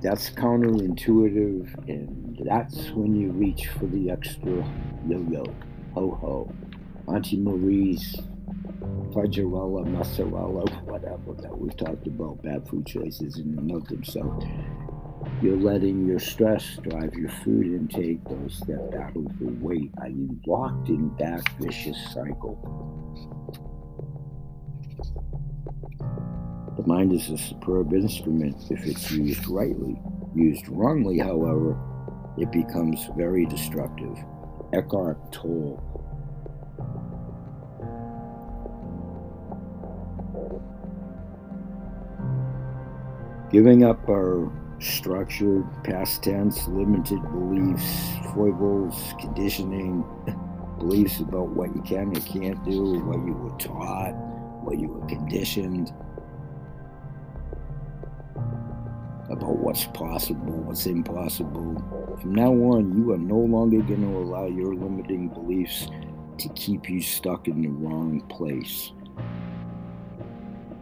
that's 0.00 0.30
counterintuitive, 0.30 1.88
and 1.88 2.38
that's 2.44 2.90
when 2.90 3.14
you 3.14 3.30
reach 3.32 3.68
for 3.68 3.86
the 3.86 4.10
extra 4.10 4.52
yo-yo, 5.06 5.44
ho-ho, 5.94 6.52
Auntie 7.08 7.36
Marie's 7.36 8.16
Fudgerella, 9.12 9.86
mozzarella, 9.86 10.64
whatever 10.84 11.34
that 11.42 11.58
we've 11.58 11.76
talked 11.76 12.06
about, 12.06 12.42
bad 12.42 12.66
food 12.68 12.86
choices 12.86 13.38
in 13.38 13.58
and 13.58 13.70
of 13.72 13.86
themselves. 13.88 14.46
You're 15.42 15.56
letting 15.56 16.06
your 16.06 16.18
stress 16.18 16.78
drive 16.82 17.14
your 17.14 17.28
food 17.28 17.66
intake, 17.66 18.24
those 18.24 18.62
that 18.68 18.90
battle 18.90 19.30
for 19.38 19.50
weight. 19.60 19.90
Are 20.00 20.08
you 20.08 20.38
locked 20.46 20.88
in 20.88 21.14
that 21.18 21.46
vicious 21.58 21.98
cycle? 22.12 22.56
Mind 26.90 27.12
is 27.12 27.30
a 27.30 27.38
superb 27.38 27.92
instrument 27.92 28.56
if 28.68 28.84
it's 28.84 29.12
used 29.12 29.46
rightly. 29.46 29.96
Used 30.34 30.66
wrongly, 30.68 31.18
however, 31.18 31.78
it 32.36 32.50
becomes 32.50 33.08
very 33.16 33.46
destructive. 33.46 34.16
Eckhart 34.72 35.32
Tolle. 35.32 35.78
Giving 43.52 43.84
up 43.84 44.08
our 44.08 44.50
structured, 44.80 45.64
past 45.84 46.24
tense, 46.24 46.66
limited 46.66 47.22
beliefs, 47.30 48.16
foibles, 48.34 49.14
conditioning, 49.20 50.04
beliefs 50.78 51.20
about 51.20 51.50
what 51.50 51.74
you 51.76 51.82
can 51.82 52.08
and 52.14 52.26
can't 52.26 52.64
do, 52.64 52.98
what 53.04 53.24
you 53.24 53.34
were 53.34 53.56
taught, 53.58 54.14
what 54.64 54.78
you 54.80 54.88
were 54.88 55.06
conditioned, 55.06 55.92
about 59.30 59.56
what's 59.58 59.84
possible, 59.86 60.52
what's 60.64 60.86
impossible. 60.86 62.16
From 62.20 62.34
now 62.34 62.52
on, 62.52 62.96
you 62.98 63.12
are 63.12 63.18
no 63.18 63.38
longer 63.38 63.80
going 63.80 64.02
to 64.02 64.18
allow 64.18 64.46
your 64.46 64.74
limiting 64.74 65.28
beliefs 65.28 65.88
to 66.38 66.48
keep 66.50 66.90
you 66.90 67.00
stuck 67.00 67.46
in 67.46 67.62
the 67.62 67.68
wrong 67.68 68.20
place. 68.28 68.92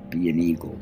Be 0.08 0.30
an 0.30 0.40
eagle. 0.40 0.78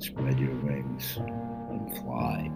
Spread 0.00 0.38
your 0.40 0.54
wings 0.56 1.18
and 1.18 1.96
fly. 1.98 2.50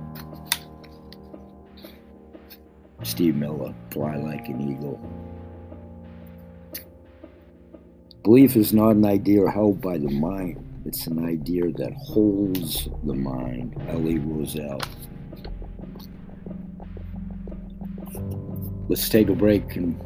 Steve 3.04 3.36
Miller, 3.36 3.74
Fly 3.90 4.16
Like 4.16 4.48
an 4.48 4.60
Eagle. 4.72 4.98
Belief 8.22 8.56
is 8.56 8.72
not 8.72 8.96
an 8.96 9.04
idea 9.04 9.48
held 9.50 9.82
by 9.82 9.98
the 9.98 10.10
mind, 10.10 10.73
it's 10.84 11.06
an 11.06 11.24
idea 11.24 11.72
that 11.72 11.92
holds 11.94 12.88
the 13.04 13.14
mind. 13.14 13.74
Elie 13.88 14.18
Wiesel. 14.18 14.84
Let's 18.88 19.08
take 19.08 19.28
a 19.28 19.34
break 19.34 19.76
and 19.76 19.98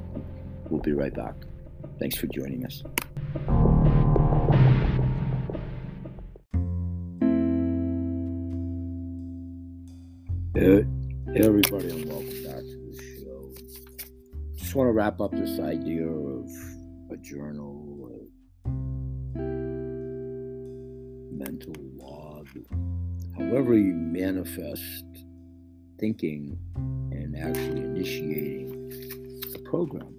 we'll 0.70 0.80
be 0.80 0.92
right 0.92 1.12
back. 1.12 1.34
Thanks 1.98 2.16
for 2.16 2.28
joining 2.28 2.64
us. 2.64 2.82
Hey 10.54 10.84
everybody, 11.44 11.90
and 11.90 12.04
welcome 12.06 12.42
back 12.44 12.56
to 12.56 12.90
the 12.90 12.96
show. 13.20 13.52
Just 14.56 14.74
want 14.74 14.88
to 14.88 14.92
wrap 14.92 15.20
up 15.20 15.30
this 15.32 15.60
idea 15.60 16.06
of 16.06 16.48
a 17.10 17.16
journal, 17.16 17.87
however 23.36 23.74
you 23.74 23.94
manifest 23.94 25.04
thinking 25.98 26.56
and 27.10 27.36
actually 27.36 27.80
initiating 27.80 28.68
a 29.54 29.58
program 29.68 30.14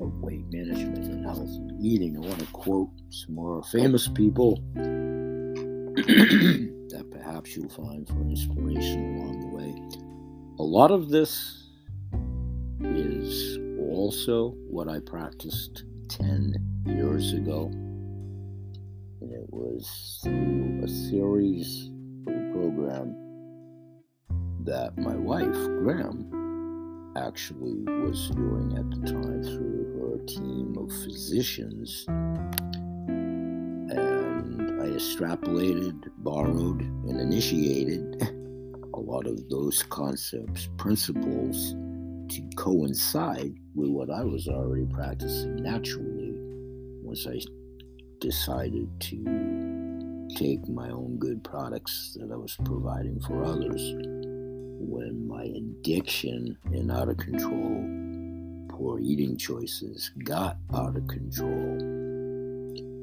of 0.00 0.12
weight 0.20 0.44
management 0.50 1.04
and 1.04 1.24
health 1.24 1.38
and 1.40 1.84
eating. 1.84 2.16
I 2.16 2.20
want 2.20 2.40
to 2.40 2.46
quote 2.46 2.90
some 3.10 3.34
more 3.34 3.62
famous 3.64 4.08
people 4.08 4.62
that 4.74 7.04
perhaps 7.10 7.56
you'll 7.56 7.68
find 7.68 8.08
for 8.08 8.22
inspiration 8.22 9.16
along 9.16 9.40
the 9.40 9.56
way. 9.56 9.74
A 10.58 10.62
lot 10.62 10.90
of 10.90 11.10
this 11.10 11.68
is 12.80 13.58
also 13.78 14.54
what 14.68 14.88
I 14.88 15.00
practiced 15.00 15.84
10 16.08 16.54
years 16.86 17.32
ago. 17.32 17.70
And 19.20 19.32
it 19.32 19.46
was 19.50 20.18
through 20.22 20.80
a 20.82 20.88
series 20.88 21.90
of 22.26 22.52
program 22.52 23.14
that 24.64 24.96
my 24.96 25.14
wife, 25.14 25.54
Graham, 25.82 27.12
actually 27.16 27.82
was 27.84 28.30
doing 28.30 28.78
at 28.78 28.90
the 28.90 29.12
time 29.12 29.42
through 29.42 29.80
her 29.98 30.24
team 30.24 30.74
of 30.78 30.90
physicians. 31.04 32.06
And 33.88 34.80
I 34.80 34.86
extrapolated, 34.86 36.10
borrowed, 36.18 36.80
and 36.80 37.20
initiated 37.20 38.22
a 38.94 39.00
lot 39.00 39.26
of 39.26 39.50
those 39.50 39.82
concepts, 39.82 40.70
principles 40.78 41.74
to 42.30 42.42
coincide 42.56 43.52
with 43.74 43.90
what 43.90 44.08
I 44.08 44.24
was 44.24 44.48
already 44.48 44.86
practicing 44.86 45.56
naturally 45.56 46.32
once 47.02 47.26
I 47.26 47.40
decided 48.20 48.88
to 49.00 50.28
take 50.36 50.68
my 50.68 50.90
own 50.90 51.16
good 51.18 51.42
products 51.42 52.16
that 52.20 52.30
I 52.32 52.36
was 52.36 52.56
providing 52.64 53.20
for 53.20 53.42
others 53.44 53.82
when 54.82 55.26
my 55.26 55.44
addiction 55.44 56.56
and 56.72 56.90
out 56.92 57.08
of 57.08 57.16
control 57.16 58.00
poor 58.80 58.98
eating 58.98 59.36
choices 59.36 60.10
got 60.24 60.56
out 60.74 60.96
of 60.96 61.06
control. 61.06 61.78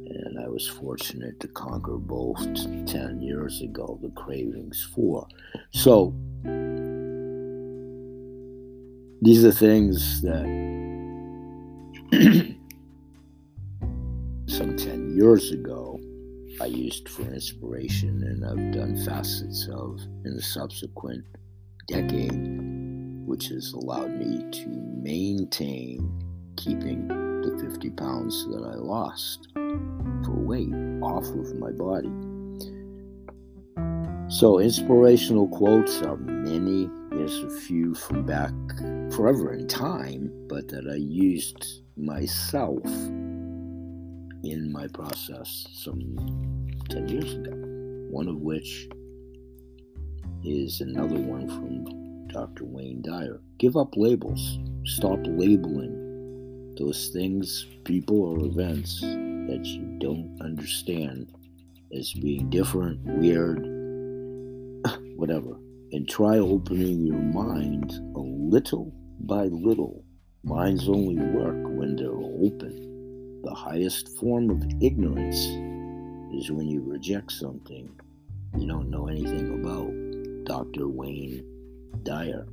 And 0.10 0.40
I 0.44 0.48
was 0.48 0.68
fortunate 0.68 1.40
to 1.42 1.48
conquer 1.50 1.98
both 1.98 2.40
10 2.88 3.22
years 3.22 3.62
ago, 3.62 4.00
the 4.02 4.10
cravings 4.10 4.90
for. 4.96 5.28
So, 5.72 6.16
these 9.22 9.46
are 9.46 9.52
things 9.52 10.22
that 10.24 10.48
some 14.58 14.76
10 14.76 15.16
years 15.16 15.52
ago 15.52 16.00
I 16.60 16.66
used 16.66 17.08
for 17.10 17.22
inspiration 17.22 18.24
and 18.24 18.44
I've 18.44 18.74
done 18.74 18.98
facets 19.06 19.68
of 19.72 20.00
in 20.26 20.36
the 20.36 20.42
subsequent 20.42 21.24
decade, 21.88 22.32
which 23.28 23.50
has 23.50 23.72
allowed 23.74 24.14
me 24.14 24.44
to 24.50 24.68
maintain 24.68 26.12
keeping 26.56 27.08
the 27.08 27.56
50 27.70 27.92
pounds 27.92 28.48
that 28.48 28.64
I 28.64 28.74
lost 28.74 29.48
for 29.54 30.34
weight 30.34 30.74
off 31.04 31.26
of 31.26 31.56
my 31.60 31.72
body. 31.72 32.10
So, 34.28 34.58
inspirational 34.58 35.50
quotes 35.50 36.02
are 36.02 36.18
many. 36.18 36.90
There's 37.12 37.44
a 37.44 37.60
few 37.60 37.94
from 37.94 38.26
back 38.26 38.54
forever 39.12 39.54
in 39.54 39.68
time, 39.68 40.32
but 40.50 40.68
that 40.70 40.90
I 40.92 40.96
used 40.96 41.84
myself 41.96 42.82
in 44.52 44.72
my 44.72 44.88
process 44.88 45.68
some 45.74 46.16
10 46.90 47.08
years 47.10 47.34
ago. 47.34 47.52
One 48.10 48.28
of 48.28 48.38
which 48.38 48.88
is 50.44 50.82
another 50.82 51.20
one 51.20 51.48
from 51.48 52.28
Dr. 52.28 52.66
Wayne 52.66 53.02
Dyer. 53.02 53.42
Give 53.58 53.76
up 53.76 53.96
labels. 53.96 54.60
Stop 54.86 55.20
labeling 55.26 56.76
those 56.78 57.10
things, 57.10 57.66
people, 57.84 58.22
or 58.22 58.46
events 58.46 59.02
that 59.02 59.62
you 59.66 59.98
don't 60.00 60.38
understand 60.42 61.32
as 61.98 62.14
being 62.14 62.50
different, 62.50 63.00
weird, 63.04 63.60
whatever. 65.16 65.58
And 65.92 66.08
try 66.08 66.38
opening 66.38 67.06
your 67.06 67.18
mind 67.18 67.92
a 68.16 68.20
little 68.20 68.94
by 69.22 69.46
little. 69.46 70.04
Minds 70.44 70.88
only 70.88 71.16
work 71.16 71.56
when 71.78 71.96
they're 71.96 72.12
open. 72.12 72.87
The 73.48 73.56
highest 73.56 74.10
form 74.18 74.50
of 74.50 74.62
ignorance 74.82 75.38
is 76.36 76.52
when 76.52 76.68
you 76.68 76.82
reject 76.82 77.32
something 77.32 77.90
you 78.58 78.68
don't 78.68 78.90
know 78.90 79.08
anything 79.08 79.62
about. 79.62 79.90
Dr. 80.44 80.90
Wayne 80.90 81.46
Dyer. 82.04 82.46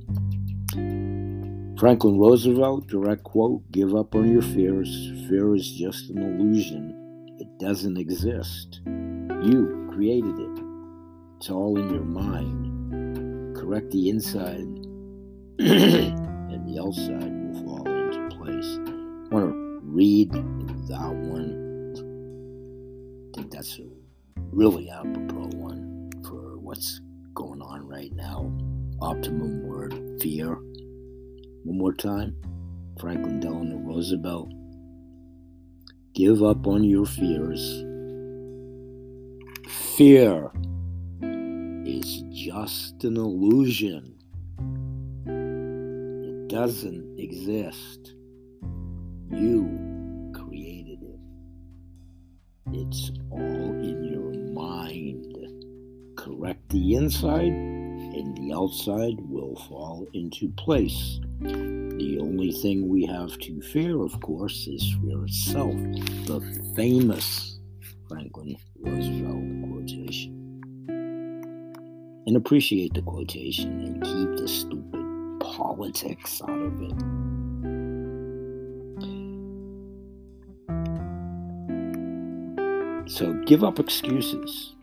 Franklin 1.77 2.17
Roosevelt, 2.17 2.87
direct 2.87 3.25
quote 3.25 3.69
Give 3.73 3.93
up 3.93 4.15
on 4.15 4.31
your 4.31 4.41
fears. 4.41 5.11
Fear 5.27 5.55
is 5.55 5.69
just 5.69 6.11
an 6.11 6.19
illusion, 6.19 7.35
it 7.41 7.59
doesn't 7.59 7.97
exist. 7.97 8.79
You 8.85 9.89
created 9.91 10.39
it, 10.39 10.59
it's 11.35 11.49
all 11.49 11.77
in 11.77 11.93
your 11.93 12.05
mind. 12.05 13.57
Correct 13.57 13.91
the 13.91 14.07
inside, 14.07 14.59
and 15.59 16.73
the 16.73 16.81
outside 16.81 17.33
will 17.33 17.65
fall 17.65 17.85
into 17.85 18.37
place. 18.37 18.79
I 19.29 19.35
want 19.35 19.51
to 19.51 19.79
read 19.83 20.33
that 20.87 21.13
one. 21.13 21.63
I 23.33 23.37
think 23.37 23.51
that's 23.51 23.79
a 23.79 23.83
really 24.51 24.89
apropos 24.89 25.49
one 25.55 26.11
for 26.23 26.57
what's 26.59 27.01
going 27.33 27.61
on 27.61 27.87
right 27.87 28.13
now. 28.13 28.51
Optimum 29.01 29.67
word, 29.67 29.93
fear. 30.21 30.55
One 31.63 31.77
more 31.77 31.93
time. 31.93 32.35
Franklin 32.99 33.39
Delano 33.39 33.77
Roosevelt. 33.77 34.51
Give 36.13 36.43
up 36.43 36.65
on 36.67 36.83
your 36.83 37.05
fears. 37.05 37.83
Fear 39.97 40.51
is 41.85 42.23
just 42.31 43.03
an 43.03 43.17
illusion. 43.17 44.15
It 45.25 46.47
doesn't 46.47 47.19
exist. 47.19 48.13
You. 49.29 49.94
It's 52.77 53.09
all 53.31 53.39
in 53.39 54.03
your 54.03 54.33
mind 54.53 55.25
correct 56.25 56.69
the 56.69 56.95
inside, 56.95 57.53
and 57.53 58.35
the 58.37 58.53
outside 58.53 59.15
will 59.29 59.55
fall 59.69 60.07
into 60.13 60.49
place. 60.57 61.19
The 61.39 62.17
only 62.19 62.51
thing 62.51 62.89
we 62.89 63.05
have 63.05 63.37
to 63.39 63.61
fear, 63.61 64.01
of 64.01 64.19
course, 64.21 64.67
is 64.67 64.95
fear 65.01 65.23
itself. 65.23 65.75
The 66.25 66.41
famous 66.75 67.59
Franklin 68.09 68.57
Roosevelt 68.79 69.69
quotation. 69.69 70.33
And 72.27 72.35
appreciate 72.35 72.93
the 72.93 73.03
quotation 73.03 73.79
and 73.85 74.03
keep 74.03 74.37
the 74.37 74.47
stupid 74.47 75.39
politics 75.39 76.41
out 76.41 76.59
of 76.59 76.81
it. 76.81 77.24
So 83.07 83.33
give 83.45 83.63
up 83.63 83.79
excuses. 83.79 84.73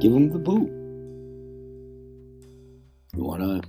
Give 0.00 0.12
them 0.12 0.30
the 0.30 0.38
boot. 0.38 0.70
You 3.16 3.24
want 3.24 3.66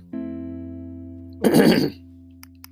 to 1.44 1.92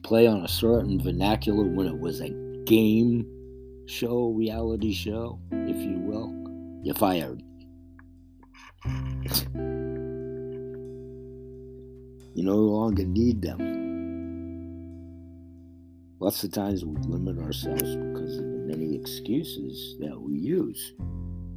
play 0.04 0.28
on 0.28 0.44
a 0.44 0.48
certain 0.48 1.00
vernacular 1.02 1.64
when 1.64 1.86
it 1.86 1.98
was 1.98 2.20
a 2.20 2.30
game 2.64 3.26
show, 3.86 4.28
reality 4.28 4.92
show, 4.92 5.40
if 5.50 5.76
you 5.76 5.98
will, 5.98 6.32
you're 6.84 6.94
fired. 6.94 7.42
You 12.34 12.44
no 12.44 12.56
longer 12.56 13.04
need 13.04 13.42
them. 13.42 13.58
Lots 16.20 16.44
of 16.44 16.52
times 16.52 16.84
we 16.84 16.96
limit 17.02 17.38
ourselves 17.38 17.96
because 17.96 18.38
of 18.38 18.59
excuses 19.00 19.96
that 20.00 20.20
we 20.20 20.34
use. 20.34 20.92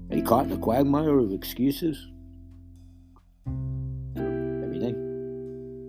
Are 0.10 0.18
you 0.18 0.24
caught 0.24 0.46
in 0.46 0.52
a 0.54 0.58
quagmire 0.58 1.18
of 1.20 1.34
excuses 1.34 2.08
everything? 4.16 4.96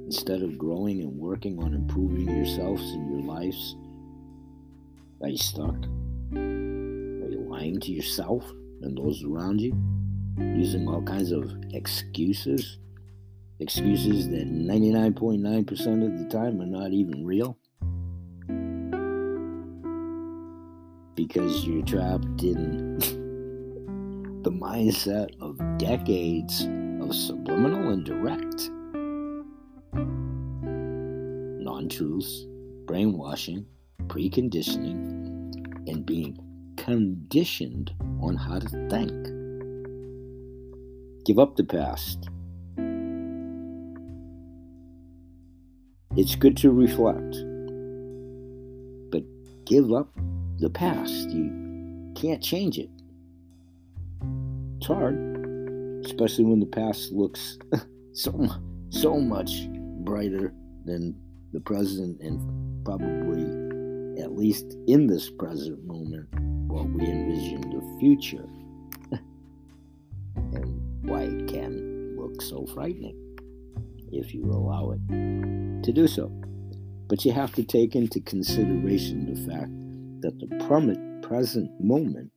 Instead 0.07 0.43
of 0.43 0.59
growing 0.59 1.03
and 1.03 1.19
working 1.19 1.59
on 1.63 1.75
improving 1.75 2.29
yourselves 2.29 2.83
and 2.93 3.11
your 3.11 3.23
lives, 3.23 3.77
are 5.23 5.29
you 5.29 5.37
stuck? 5.37 5.77
Are 6.35 7.31
you 7.31 7.47
lying 7.49 7.81
to 7.81 7.93
yourself 7.93 8.51
and 8.83 8.97
those 8.97 9.25
around 9.25 9.61
you? 9.61 9.77
Using 10.39 10.89
all 10.89 11.03
kinds 11.03 11.31
of 11.31 11.51
excuses? 11.73 12.79
excuses 13.61 14.29
that 14.29 14.51
99.9% 14.51 16.05
of 16.05 16.19
the 16.19 16.29
time 16.29 16.61
are 16.61 16.67
not 16.67 16.93
even 16.93 17.25
real. 17.25 17.57
Because 21.15 21.65
you're 21.65 21.85
trapped 21.85 22.43
in 22.43 22.99
the 24.43 24.51
mindset 24.51 25.29
of 25.41 25.59
decades 25.79 26.63
of 27.01 27.15
subliminal 27.15 27.91
and 27.91 28.05
direct 28.05 28.71
non 31.65 31.89
truths, 31.89 32.47
brainwashing, 32.87 33.67
preconditioning, 34.07 34.99
and 35.89 36.05
being 36.05 36.39
conditioned 36.77 37.93
on 38.21 38.37
how 38.37 38.59
to 38.59 38.69
think. 38.89 39.13
Give 41.25 41.39
up 41.39 41.57
the 41.57 41.65
past. 41.65 42.29
It's 46.17 46.37
good 46.37 46.57
to 46.59 46.71
reflect, 46.71 47.35
but 49.11 49.25
give 49.65 49.93
up 49.93 50.09
the 50.65 50.71
past. 50.71 51.29
You 51.29 52.11
can't 52.15 52.43
change 52.43 52.79
it. 52.79 52.89
It's 54.79 54.87
hard, 54.87 55.15
especially 56.07 56.45
when 56.45 56.59
the 56.59 56.67
past 56.67 57.13
looks 57.13 57.59
so 58.13 58.49
so 58.89 59.21
much 59.21 59.69
brighter 60.05 60.55
than 60.87 61.15
the 61.53 61.61
present 61.61 62.19
and 62.23 62.41
probably 62.83 63.43
at 64.23 64.33
least 64.33 64.77
in 64.87 65.07
this 65.07 65.31
present 65.31 65.85
moment 65.85 66.29
what 66.69 66.89
we 66.89 67.05
envision 67.05 67.61
the 67.61 67.99
future 68.01 68.47
and 70.37 70.81
why 71.03 71.23
it 71.23 71.49
can 71.49 72.17
look 72.17 72.41
so 72.41 72.65
frightening 72.67 73.19
if 74.13 74.33
you 74.33 74.45
allow 74.45 74.93
it 74.93 75.83
to 75.83 75.93
do 75.93 76.07
so 76.07 76.31
but 77.09 77.25
you 77.25 77.33
have 77.33 77.53
to 77.53 77.65
take 77.65 77.97
into 77.97 78.21
consideration 78.21 79.35
the 79.35 79.53
fact 79.53 79.71
that 80.25 80.41
the 80.41 80.47
present 81.21 81.71
moment 81.79 82.33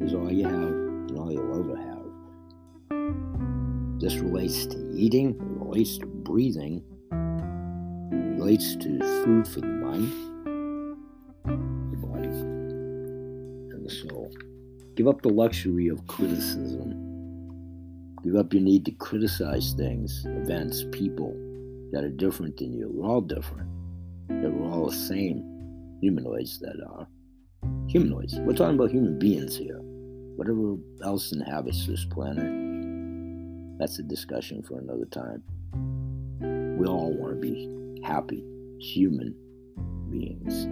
is 0.00 0.14
all 0.14 0.32
you 0.32 0.44
have 0.44 0.54
and 0.54 1.18
all 1.18 1.30
you'll 1.30 1.60
ever 1.60 1.76
have. 1.76 2.00
This 4.00 4.14
relates 4.14 4.64
to 4.64 4.90
eating, 4.94 5.34
it 5.34 5.64
relates 5.66 5.98
to 5.98 6.06
breathing, 6.06 6.82
it 7.12 8.40
relates 8.40 8.74
to 8.76 8.98
food 9.22 9.46
for 9.46 9.60
the 9.60 9.66
mind, 9.66 10.10
the 11.44 11.98
body, 11.98 12.28
and 12.28 13.84
the 13.84 13.90
soul. 13.90 14.32
Give 14.94 15.06
up 15.06 15.20
the 15.20 15.28
luxury 15.28 15.88
of 15.88 16.06
criticism. 16.06 16.94
Give 18.24 18.36
up 18.36 18.54
your 18.54 18.62
need 18.62 18.86
to 18.86 18.92
criticize 18.92 19.74
things, 19.74 20.24
events, 20.24 20.86
people 20.90 21.36
that 21.92 22.02
are 22.02 22.08
different 22.08 22.56
than 22.56 22.72
you. 22.72 22.88
We're 22.90 23.06
all 23.06 23.20
different. 23.20 23.68
That 24.28 24.50
we're 24.50 24.70
all 24.70 24.86
the 24.86 24.96
same 24.96 25.53
humanoids 26.04 26.60
that 26.60 26.76
are 26.86 27.06
humanoids. 27.88 28.38
We're 28.40 28.52
talking 28.52 28.76
about 28.76 28.90
human 28.90 29.18
beings 29.18 29.56
here 29.56 29.80
whatever 30.36 30.74
else 31.04 31.32
inhabits 31.32 31.86
this 31.86 32.04
planet, 32.04 33.78
that's 33.78 33.98
a 33.98 34.02
discussion 34.02 34.62
for 34.62 34.78
another 34.78 35.04
time. 35.06 35.42
We 36.76 36.86
all 36.86 37.12
want 37.12 37.34
to 37.34 37.40
be 37.40 38.02
happy, 38.04 38.44
human 38.80 39.34
beings. 40.10 40.66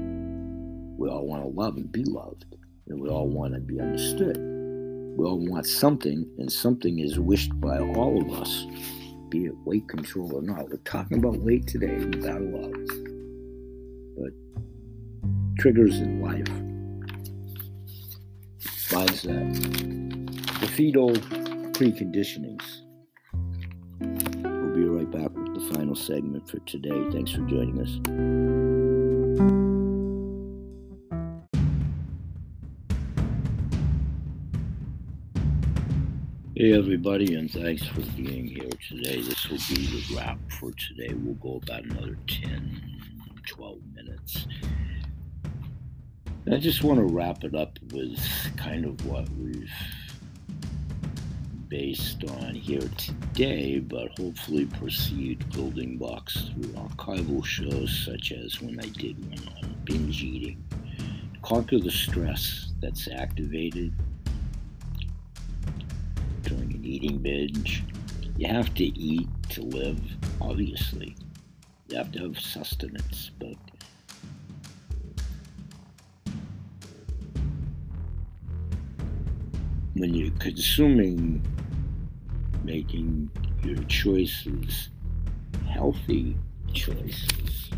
We 0.98 1.08
all 1.08 1.26
want 1.26 1.42
to 1.42 1.48
love 1.48 1.76
and 1.76 1.90
be 1.90 2.04
loved, 2.04 2.44
and 2.88 3.00
we 3.00 3.08
all 3.08 3.28
want 3.28 3.54
to 3.54 3.60
be 3.60 3.80
understood. 3.80 4.36
We 4.36 5.24
all 5.24 5.38
want 5.48 5.66
something, 5.66 6.28
and 6.38 6.50
something 6.50 6.98
is 6.98 7.18
wished 7.18 7.58
by 7.60 7.78
all 7.78 8.20
of 8.20 8.40
us, 8.40 8.66
be 9.28 9.46
it 9.46 9.54
weight 9.64 9.88
control 9.88 10.34
or 10.34 10.42
not. 10.42 10.68
We're 10.68 10.76
talking 10.78 11.18
about 11.18 11.38
weight 11.38 11.66
today, 11.66 11.98
gotta 12.20 12.40
love. 12.40 12.81
Triggers 15.62 16.00
in 16.00 16.20
life 16.20 16.48
defeat 20.58 20.96
old 20.96 21.20
preconditionings. 21.72 22.80
We'll 24.00 24.74
be 24.74 24.84
right 24.86 25.08
back 25.08 25.30
with 25.30 25.54
the 25.54 25.72
final 25.72 25.94
segment 25.94 26.50
for 26.50 26.58
today. 26.66 26.90
Thanks 27.12 27.30
for 27.30 27.42
joining 27.42 27.80
us. 27.80 28.00
Hey, 36.56 36.72
everybody, 36.72 37.36
and 37.36 37.48
thanks 37.48 37.86
for 37.86 38.00
being 38.16 38.48
here 38.48 38.68
today. 38.88 39.22
This 39.22 39.48
will 39.48 39.58
be 39.68 39.86
the 39.86 40.16
wrap 40.16 40.40
for 40.58 40.72
today. 40.72 41.14
We'll 41.14 41.34
go 41.34 41.60
about 41.62 41.84
another 41.84 42.18
10, 42.26 42.82
12 43.46 43.78
minutes. 43.94 44.48
I 46.50 46.56
just 46.56 46.82
want 46.82 46.98
to 46.98 47.04
wrap 47.04 47.44
it 47.44 47.54
up 47.54 47.78
with 47.92 48.18
kind 48.56 48.84
of 48.84 49.06
what 49.06 49.28
we've 49.38 49.70
based 51.68 52.24
on 52.24 52.54
here 52.54 52.86
today, 52.98 53.78
but 53.78 54.08
hopefully 54.18 54.66
proceed 54.66 55.48
building 55.52 55.96
blocks 55.96 56.50
through 56.52 56.72
archival 56.72 57.44
shows 57.44 58.04
such 58.04 58.32
as 58.32 58.60
when 58.60 58.78
I 58.80 58.88
did 58.88 59.24
one 59.30 59.48
on 59.62 59.76
binge 59.84 60.22
eating. 60.22 60.62
Conquer 61.42 61.78
the 61.78 61.90
stress 61.92 62.72
that's 62.82 63.08
activated 63.08 63.92
during 66.42 66.74
an 66.74 66.84
eating 66.84 67.18
binge. 67.18 67.84
You 68.36 68.48
have 68.48 68.74
to 68.74 68.84
eat 68.84 69.28
to 69.50 69.62
live, 69.62 70.00
obviously. 70.40 71.16
You 71.88 71.98
have 71.98 72.10
to 72.12 72.18
have 72.24 72.38
sustenance, 72.38 73.30
but 73.38 73.54
when 79.94 80.14
you're 80.14 80.30
consuming, 80.38 81.44
making 82.64 83.30
your 83.62 83.82
choices 83.84 84.88
healthy 85.68 86.36
choices, 86.72 87.70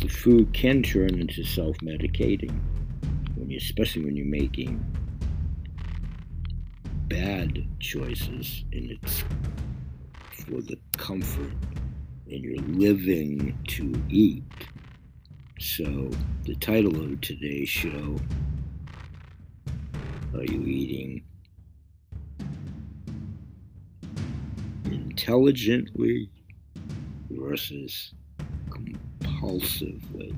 the 0.00 0.08
food 0.08 0.52
can 0.52 0.82
turn 0.82 1.18
into 1.18 1.42
self-medicating, 1.42 2.54
when 3.36 3.50
you, 3.50 3.56
especially 3.56 4.04
when 4.04 4.16
you're 4.16 4.26
making 4.26 4.84
bad 7.08 7.66
choices 7.80 8.64
and 8.72 8.90
it's 8.90 9.24
for 10.32 10.60
the 10.62 10.78
comfort 10.96 11.52
and 12.26 12.42
you're 12.42 12.62
living 12.62 13.56
to 13.66 13.92
eat 14.08 14.42
so, 15.64 16.10
the 16.44 16.54
title 16.56 16.94
of 17.02 17.18
today's 17.22 17.70
show 17.70 18.20
Are 20.34 20.44
You 20.44 20.62
Eating 20.62 21.24
Intelligently 24.84 26.28
versus 27.30 28.12
Compulsively? 28.68 30.36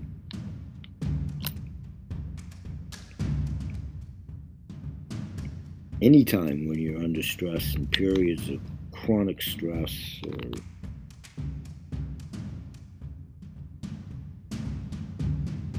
Anytime 6.01 6.69
when 6.69 6.79
you're 6.79 7.03
under 7.03 7.23
stress 7.25 7.75
in 7.75 7.89
periods 7.89 8.49
of 8.49 8.61
chronic 8.93 9.43
stress 9.43 10.21
or 10.25 10.53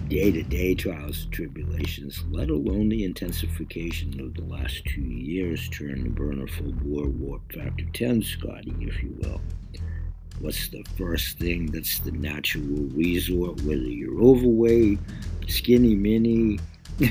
day 0.10 0.32
to 0.32 0.41
day 0.43 0.74
trials 0.74 1.24
and 1.24 1.34
tribulations, 1.34 2.24
let 2.32 2.50
alone 2.50 2.88
the 2.88 3.04
intensification 3.04 4.20
of 4.22 4.34
the 4.36 4.43
last 4.43 4.86
two 4.86 5.02
years, 5.02 5.67
turn 5.70 6.04
the 6.04 6.10
burner 6.10 6.48
full 6.48 6.72
bore 6.72 7.08
warp 7.08 7.41
factor 7.52 7.84
10, 7.91 8.22
Scotty, 8.22 8.74
if 8.80 9.04
you 9.04 9.13
will. 9.20 9.41
What's 10.39 10.70
the 10.70 10.84
first 10.98 11.39
thing 11.39 11.65
that's 11.65 12.00
the 12.00 12.12
natural 12.12 12.88
resort, 12.93 13.62
whether 13.63 13.82
you're 13.82 14.22
overweight, 14.22 15.00
skinny 15.48 15.96
mini, 15.96 16.60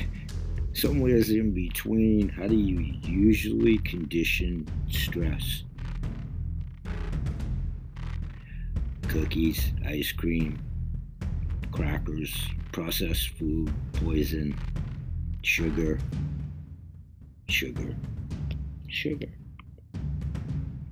somewhere 0.73 1.17
in 1.17 1.51
between? 1.51 2.29
How 2.29 2.47
do 2.47 2.55
you 2.55 2.79
usually 3.03 3.77
condition 3.79 4.67
stress? 4.89 5.63
Cookies, 9.09 9.71
ice 9.85 10.11
cream, 10.11 10.59
crackers, 11.77 12.35
processed 12.71 13.29
food, 13.37 13.71
poison, 13.93 14.57
sugar, 15.43 15.99
sugar, 17.49 17.95
sugar. 18.87 19.29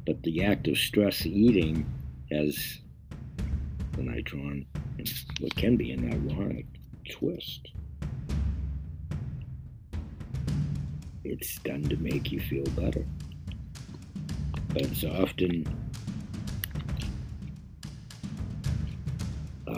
But 0.05 0.21
the 0.21 0.43
act 0.43 0.67
of 0.67 0.77
stress 0.77 1.25
eating 1.25 1.91
has 2.31 2.81
the 3.93 4.03
nitron, 4.03 4.67
what 5.39 5.55
can 5.55 5.75
be 5.75 5.91
an 5.91 6.13
ironic 6.13 6.67
twist. 7.09 7.71
It's 11.23 11.57
done 11.59 11.81
to 11.85 11.97
make 11.97 12.31
you 12.31 12.39
feel 12.41 12.65
better. 12.79 13.03
But 14.67 14.83
it's 14.83 15.03
often 15.03 15.65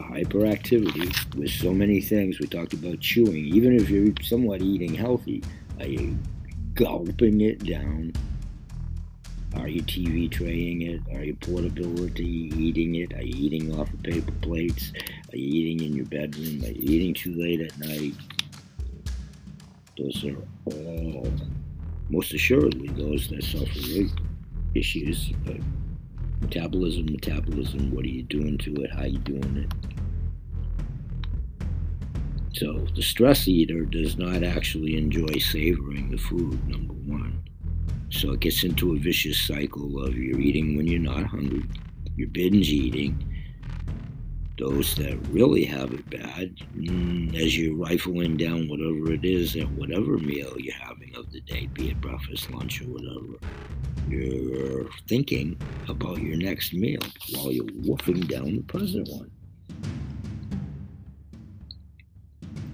hyperactivity 0.08 1.36
with 1.36 1.52
so 1.52 1.72
many 1.74 2.02
things. 2.02 2.40
We 2.40 2.48
talked 2.48 2.74
about 2.74 3.00
chewing. 3.00 3.46
Even 3.46 3.76
if 3.76 3.90
you're 3.90 4.14
somewhat 4.22 4.62
eating 4.62 4.94
healthy, 4.94 5.44
are 5.80 5.88
you 5.88 6.18
gulping 6.74 7.42
it 7.42 7.64
down? 7.64 8.14
Are 9.56 9.68
you 9.68 9.82
TV 9.82 10.30
traying 10.30 10.84
it? 10.84 11.02
Are 11.16 11.24
you 11.24 11.36
portability 11.36 12.52
eating 12.56 12.96
it? 12.96 13.14
Are 13.14 13.24
you 13.24 13.34
eating 13.36 13.80
off 13.80 13.92
of 13.92 14.04
paper 14.04 14.32
plates? 14.42 14.92
Are 15.32 15.38
you 15.38 15.48
eating 15.48 15.88
in 15.88 15.94
your 15.94 16.06
bedroom? 16.06 16.64
Are 16.64 16.72
you 16.72 16.84
eating 16.84 17.14
too 17.14 17.34
late 17.34 17.62
at 17.62 17.78
night? 17.80 18.14
Those 19.98 20.26
are 20.26 20.38
all, 20.66 21.32
most 22.10 22.34
assuredly, 22.34 22.90
those 22.90 23.30
that 23.30 23.44
suffer 23.44 23.80
weight 23.96 24.12
issues. 24.76 25.32
But 25.44 25.58
metabolism, 26.42 27.08
metabolism, 27.08 27.92
what 27.96 28.06
are 28.06 28.10
you 28.10 28.24
doing 28.24 28.58
to 28.60 28.76
it? 28.76 28.92
How 28.92 29.02
are 29.02 29.08
you 29.08 29.20
doing 29.20 29.58
it? 29.58 29.97
So 32.58 32.88
the 32.96 33.04
stress 33.04 33.48
eater 33.48 33.86
does 33.86 34.18
not 34.18 34.44
actually 34.44 34.98
enjoy 34.98 35.38
savoring 35.38 36.10
the 36.10 36.18
food, 36.18 36.68
number 36.68 36.96
one. 36.96 37.44
So 38.10 38.32
it 38.32 38.40
gets 38.40 38.64
into 38.64 38.96
a 38.96 39.00
vicious 39.00 39.40
cycle 39.40 40.04
of 40.04 40.18
you're 40.18 40.40
eating 40.40 40.76
when 40.76 40.88
you're 40.88 41.00
not 41.00 41.28
hungry, 41.28 41.66
you're 42.16 42.30
binge 42.30 42.70
eating. 42.70 43.24
Those 44.58 44.96
that 44.96 45.20
really 45.28 45.66
have 45.66 45.94
it 45.94 46.10
bad, 46.10 46.56
mm, 46.76 47.36
as 47.36 47.56
you're 47.56 47.76
rifling 47.76 48.38
down 48.38 48.68
whatever 48.70 49.12
it 49.12 49.24
is 49.24 49.56
at 49.56 49.70
whatever 49.74 50.18
meal 50.18 50.56
you're 50.58 50.74
having 50.74 51.16
of 51.16 51.32
the 51.32 51.42
day, 51.42 51.68
be 51.68 51.90
it 51.90 52.02
breakfast, 52.02 52.50
lunch, 52.50 52.82
or 52.82 52.86
whatever, 52.86 53.38
you're 54.10 54.90
thinking 55.08 55.62
about 55.88 56.18
your 56.24 56.38
next 56.38 56.74
meal 56.74 57.02
while 57.36 57.52
you're 57.52 57.68
wolfing 57.76 58.22
down 58.22 58.56
the 58.56 58.64
present 58.64 59.08
one. 59.10 59.30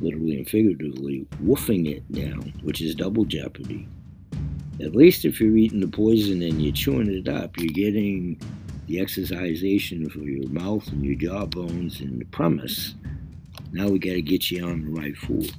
Literally 0.04 0.38
and 0.38 0.50
figuratively, 0.50 1.26
woofing 1.42 1.90
it 1.90 2.12
down, 2.12 2.54
which 2.62 2.82
is 2.82 2.94
double 2.94 3.24
jeopardy. 3.24 3.88
At 4.82 4.98
least 4.98 5.24
if 5.24 5.40
you're 5.40 5.56
eating 5.56 5.80
the 5.80 5.88
poison 5.88 6.42
and 6.42 6.62
you're 6.62 6.74
chewing 6.74 7.10
it 7.10 7.30
up, 7.30 7.58
you're 7.58 7.72
getting 7.72 8.38
the 8.88 9.00
exercisation 9.00 10.10
for 10.10 10.20
your 10.20 10.50
mouth 10.50 10.86
and 10.90 11.06
your 11.06 11.16
jaw 11.16 11.46
bones 11.46 12.02
and 12.02 12.20
the 12.20 12.26
premise. 12.26 12.96
Now 13.72 13.88
we 13.88 13.98
got 13.98 14.12
to 14.12 14.22
get 14.22 14.52
you 14.52 14.66
on 14.66 14.82
the 14.82 14.92
right 14.92 15.16
food. 15.16 15.54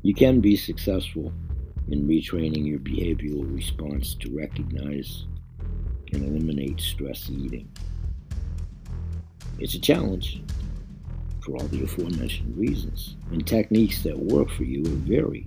You 0.00 0.14
can 0.14 0.40
be 0.40 0.56
successful 0.56 1.34
in 1.90 2.08
retraining 2.08 2.66
your 2.66 2.78
behavioral 2.78 3.54
response 3.54 4.14
to 4.20 4.34
recognize 4.34 5.26
eliminate 6.22 6.80
stress 6.80 7.30
eating. 7.30 7.68
It's 9.58 9.74
a 9.74 9.80
challenge, 9.80 10.42
for 11.40 11.52
all 11.52 11.66
the 11.68 11.82
aforementioned 11.82 12.56
reasons, 12.56 13.16
and 13.30 13.46
techniques 13.46 14.02
that 14.02 14.18
work 14.18 14.50
for 14.50 14.64
you 14.64 14.84
vary. 14.84 15.46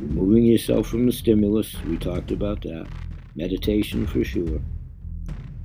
Removing 0.00 0.44
yourself 0.44 0.88
from 0.88 1.06
the 1.06 1.12
stimulus, 1.12 1.76
we 1.84 1.96
talked 1.96 2.32
about 2.32 2.62
that. 2.62 2.88
Meditation 3.36 4.06
for 4.06 4.24
sure. 4.24 4.60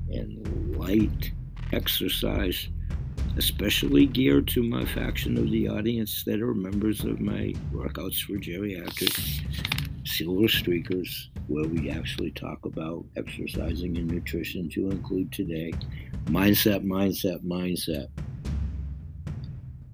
And 0.10 0.78
light 0.78 1.32
exercise, 1.73 2.69
especially 3.36 4.06
geared 4.06 4.47
to 4.50 4.63
my 4.63 4.86
faction 4.86 5.38
of 5.38 5.50
the 5.50 5.67
audience 5.67 6.23
that 6.26 6.41
are 6.41 6.54
members 6.54 7.04
of 7.04 7.19
my 7.19 7.54
Workouts 7.73 8.21
for 8.21 8.34
Geriatrics, 8.34 9.41
Silver 10.08 10.48
Streakers, 10.48 11.28
where 11.48 11.67
we 11.67 11.89
actually 11.89 12.32
talk 12.32 12.65
about 12.65 13.06
exercising 13.15 13.98
and 13.98 14.10
nutrition 14.10 14.70
to 14.70 14.89
include 14.89 15.32
today 15.32 15.74
Mindset, 16.28 16.86
mindset, 16.86 17.41
mindset. 17.46 18.10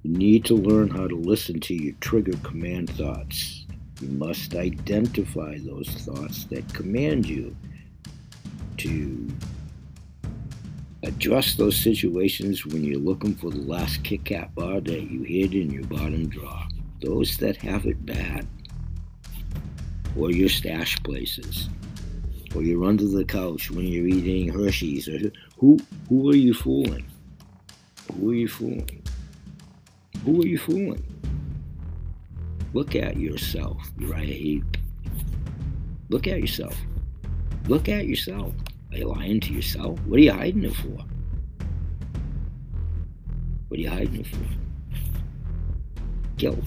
You 0.02 0.18
need 0.18 0.46
to 0.46 0.56
learn 0.56 0.90
how 0.90 1.08
to 1.08 1.16
listen 1.16 1.60
to 1.60 1.76
your 1.76 1.94
trigger 2.02 2.36
command 2.42 2.90
thoughts. 2.90 3.68
You 4.02 4.08
must 4.08 4.56
identify 4.56 5.60
those 5.60 5.90
thoughts 5.90 6.46
that 6.46 6.74
command 6.74 7.28
you 7.28 7.56
to 8.78 9.28
address 11.04 11.54
those 11.54 11.78
situations 11.78 12.66
when 12.66 12.84
you're 12.84 12.98
looking 12.98 13.36
for 13.36 13.52
the 13.52 13.62
last 13.62 14.04
Kit 14.04 14.26
Kat 14.26 14.56
bar 14.56 14.82
that 14.82 15.12
you 15.12 15.22
hid 15.22 15.54
in 15.54 15.70
your 15.70 15.84
bottom 15.84 16.28
drawer. 16.30 16.64
Those 17.00 17.38
that 17.38 17.58
have 17.58 17.86
it 17.86 18.04
bad, 18.08 18.48
or 20.18 20.32
your 20.32 20.50
stash 20.50 21.02
places 21.04 21.70
or 22.56 22.62
you're 22.62 22.86
under 22.86 23.08
the 23.08 23.26
couch 23.26 23.72
when 23.72 23.86
you're 23.86 24.08
eating 24.08 24.50
Hershey's, 24.50 25.08
or 25.08 25.20
who 25.58 25.80
who 26.10 26.30
are 26.30 26.36
you 26.36 26.54
fooling? 26.54 27.06
Who 28.20 28.32
are 28.32 28.36
you 28.36 28.48
fooling? 28.48 29.02
Who 30.26 30.42
are 30.42 30.46
you 30.46 30.58
fooling? 30.58 31.04
Look 32.74 32.96
at 32.96 33.18
yourself, 33.18 33.92
Heep. 34.00 34.78
Look 36.10 36.28
at 36.28 36.40
yourself. 36.40 36.76
Look 37.68 37.90
at 37.90 38.08
yourself. 38.08 38.54
Are 38.92 38.98
you 38.98 39.08
lying 39.08 39.40
to 39.42 39.54
yourself? 39.54 40.00
What 40.06 40.20
are 40.20 40.24
you 40.24 40.34
hiding 40.34 40.64
it 40.64 40.76
for? 40.76 41.06
What 43.68 43.80
are 43.80 43.82
you 43.82 43.90
hiding 43.90 44.22
it 44.22 44.28
for? 44.28 44.46
Guilt. 46.38 46.60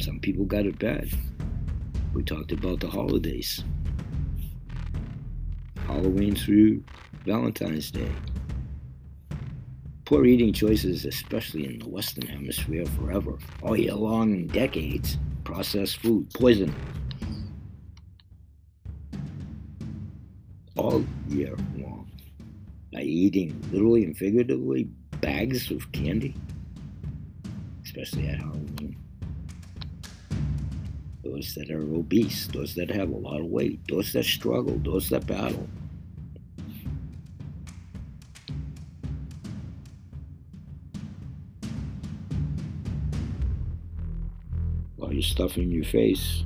Some 0.00 0.18
people 0.18 0.46
got 0.46 0.64
it 0.64 0.78
bad. 0.78 1.10
We 2.14 2.22
talked 2.22 2.52
about 2.52 2.80
the 2.80 2.88
holidays 2.88 3.62
Halloween 5.86 6.34
through 6.34 6.82
Valentine's 7.26 7.90
Day. 7.90 8.10
Poor 10.06 10.24
eating 10.24 10.54
choices, 10.54 11.04
especially 11.04 11.66
in 11.66 11.80
the 11.80 11.88
Western 11.88 12.26
Hemisphere, 12.26 12.86
forever, 12.86 13.36
all 13.62 13.76
year 13.76 13.94
long 13.94 14.46
decades. 14.46 15.18
Processed 15.44 15.98
food, 15.98 16.32
poison. 16.32 16.74
All 20.76 21.04
year 21.28 21.54
long. 21.76 22.10
By 22.92 23.02
eating 23.02 23.60
literally 23.70 24.04
and 24.04 24.16
figuratively 24.16 24.84
bags 25.20 25.70
of 25.70 25.92
candy, 25.92 26.34
especially 27.84 28.28
at 28.28 28.38
Halloween 28.38 28.79
those 31.22 31.54
that 31.54 31.70
are 31.70 31.94
obese, 31.94 32.46
those 32.48 32.74
that 32.74 32.90
have 32.90 33.10
a 33.10 33.16
lot 33.16 33.40
of 33.40 33.46
weight, 33.46 33.80
those 33.88 34.12
that 34.12 34.24
struggle, 34.24 34.80
those 34.84 35.08
that 35.10 35.26
battle. 35.26 35.68
While 44.96 45.12
you're 45.12 45.22
stuffing 45.22 45.70
your 45.70 45.84
face 45.84 46.44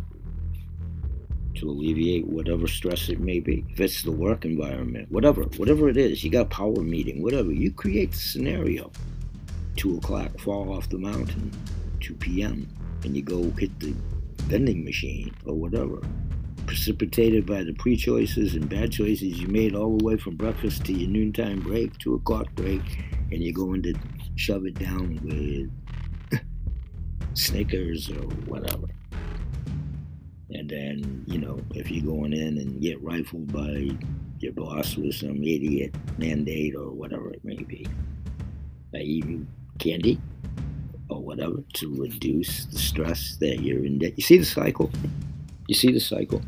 to 1.57 1.71
alleviate 1.71 2.27
whatever 2.27 2.67
stress 2.67 3.09
it 3.09 3.21
may 3.21 3.41
be. 3.41 3.65
If 3.71 3.81
it's 3.81 4.03
the 4.03 4.11
work 4.13 4.45
environment, 4.45 5.11
whatever, 5.11 5.45
whatever 5.57 5.89
it 5.89 5.97
is, 5.97 6.25
you 6.25 6.31
got 6.31 6.47
a 6.47 6.47
power 6.47 6.83
meeting, 6.83 7.23
whatever, 7.23 7.53
you 7.53 7.71
create 7.71 8.13
the 8.13 8.19
scenario. 8.19 8.91
Two 9.77 9.97
o'clock, 9.97 10.39
fall 10.41 10.73
off 10.73 10.89
the 10.89 10.99
mountain, 10.99 11.53
2 12.01 12.15
p.m., 12.15 12.69
and 13.05 13.17
you 13.17 13.23
go 13.23 13.51
hit 13.51 13.79
the 13.81 13.95
vending 14.45 14.85
machine 14.85 15.35
or 15.47 15.55
whatever, 15.55 16.01
precipitated 16.67 17.47
by 17.47 17.63
the 17.63 17.73
pre 17.75 17.97
choices 17.97 18.55
and 18.55 18.69
bad 18.69 18.93
choices 18.93 19.41
you 19.41 19.49
made 19.49 19.75
all 19.75 19.97
the 19.97 20.05
way 20.05 20.17
from 20.17 20.37
breakfast 20.37 20.85
to 20.85 20.93
your 20.93 21.09
noontime 21.09 21.61
break, 21.61 21.97
two 21.99 22.15
o'clock 22.15 22.53
break, 22.55 22.83
and 23.31 23.43
you're 23.43 23.53
going 23.53 23.83
to 23.83 23.95
shove 24.37 24.67
it 24.67 24.79
down 24.79 25.19
with 25.23 26.41
Snickers 27.35 28.11
or 28.11 28.23
whatever. 28.47 28.87
And 30.51 30.69
then, 30.69 31.25
you 31.27 31.39
know, 31.39 31.59
if 31.75 31.91
you're 31.91 32.05
going 32.05 32.33
in 32.33 32.59
and 32.59 32.81
get 32.81 33.03
rifled 33.03 33.53
by 33.53 33.91
your 34.39 34.53
boss 34.53 34.97
with 34.97 35.15
some 35.15 35.43
idiot 35.43 35.95
mandate 36.19 36.77
or 36.77 36.91
whatever 36.91 37.31
it 37.31 37.45
may 37.45 37.57
be, 37.57 37.87
by 38.93 39.01
eating 39.01 39.49
candy, 39.79 40.21
whatever 41.25 41.63
to 41.75 41.95
reduce 41.95 42.67
the 42.67 42.79
stress 42.79 43.37
that 43.41 43.61
you're 43.61 43.85
in. 43.85 43.99
debt. 43.99 44.13
You 44.17 44.23
see 44.23 44.39
the 44.39 44.45
cycle? 44.45 44.91
You 45.67 45.75
see 45.75 45.93
the 45.93 46.01
cycle? 46.01 46.43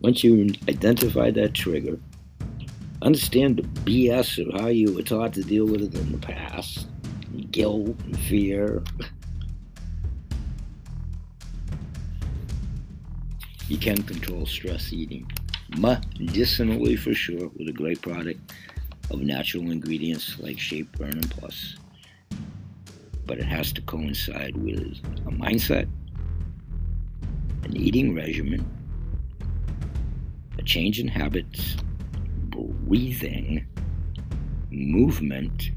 Once 0.00 0.22
you 0.22 0.52
identify 0.68 1.30
that 1.32 1.54
trigger, 1.54 1.98
understand 3.02 3.56
the 3.56 3.62
BS 3.80 4.46
of 4.46 4.60
how 4.60 4.68
you 4.68 4.94
were 4.94 5.02
taught 5.02 5.32
to 5.32 5.42
deal 5.42 5.64
with 5.64 5.82
it 5.82 5.94
in 5.94 6.12
the 6.12 6.18
past, 6.18 6.86
guilt 7.50 7.98
and 8.04 8.18
fear. 8.20 8.84
You 13.68 13.78
can 13.78 14.00
control 14.02 14.46
stress 14.46 14.92
eating. 14.92 15.28
medicinally 15.76 16.94
for 16.94 17.12
sure, 17.12 17.48
with 17.56 17.68
a 17.68 17.72
great 17.72 18.00
product 18.00 18.52
of 19.10 19.20
natural 19.20 19.70
ingredients 19.70 20.38
like 20.38 20.58
Shape 20.58 20.90
Burn 20.98 21.12
and 21.12 21.30
Plus. 21.30 21.76
But 23.24 23.38
it 23.38 23.44
has 23.44 23.72
to 23.72 23.82
coincide 23.82 24.56
with 24.56 24.98
a 25.26 25.30
mindset, 25.30 25.88
an 27.64 27.76
eating 27.76 28.14
regimen, 28.14 28.64
a 30.58 30.62
change 30.62 31.00
in 31.00 31.08
habits, 31.08 31.76
breathing, 32.50 33.66
movement, 34.70 35.70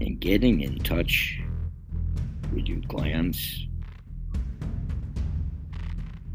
and 0.00 0.20
getting 0.20 0.60
in 0.60 0.78
touch 0.78 1.40
with 2.52 2.66
your 2.66 2.80
glands, 2.80 3.66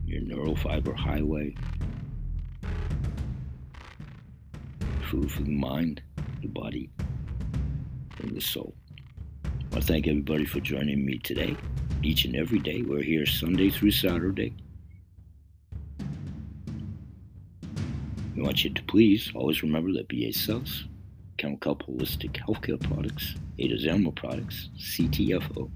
your 0.06 0.22
neural 0.22 0.56
fiber 0.56 0.94
highway, 0.94 1.56
food 5.14 5.32
for 5.32 5.44
the 5.44 5.52
mind, 5.52 6.02
the 6.42 6.48
body, 6.48 6.90
and 8.18 8.36
the 8.36 8.42
soul. 8.42 8.74
I 9.74 9.80
thank 9.80 10.08
everybody 10.08 10.44
for 10.44 10.60
joining 10.60 11.06
me 11.06 11.20
today, 11.20 11.56
each 12.02 12.26
and 12.26 12.36
every 12.36 12.58
day. 12.58 12.82
We're 12.82 13.04
here 13.04 13.28
Sunday 13.28 13.70
through 13.70 13.92
Saturday. 13.92 14.56
We 18.36 18.42
want 18.42 18.64
you 18.64 18.72
to 18.72 18.84
please 18.86 19.32
always 19.36 19.62
remember 19.62 19.92
that 19.92 20.08
BA 20.08 20.34
sells 20.34 20.86
Chemical 21.38 21.76
Holistic 21.76 22.44
Healthcare 22.48 22.82
Products, 22.82 23.36
Ada 23.60 23.78
Zerma 23.78 24.16
Products, 24.16 24.70
CTFO. 24.80 25.70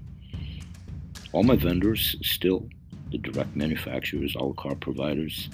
All 1.30 1.44
my 1.44 1.54
vendors 1.54 2.16
still 2.22 2.68
the 3.12 3.18
direct 3.18 3.54
manufacturers, 3.54 4.34
all 4.34 4.52
car 4.54 4.74
providers, 4.74 5.48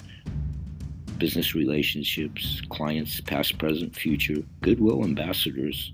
business 1.17 1.55
relationships, 1.55 2.61
clients, 2.69 3.21
past, 3.21 3.57
present, 3.57 3.95
future, 3.95 4.43
goodwill 4.61 5.03
ambassadors, 5.03 5.93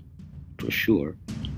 for 0.58 0.70
sure, 0.70 1.16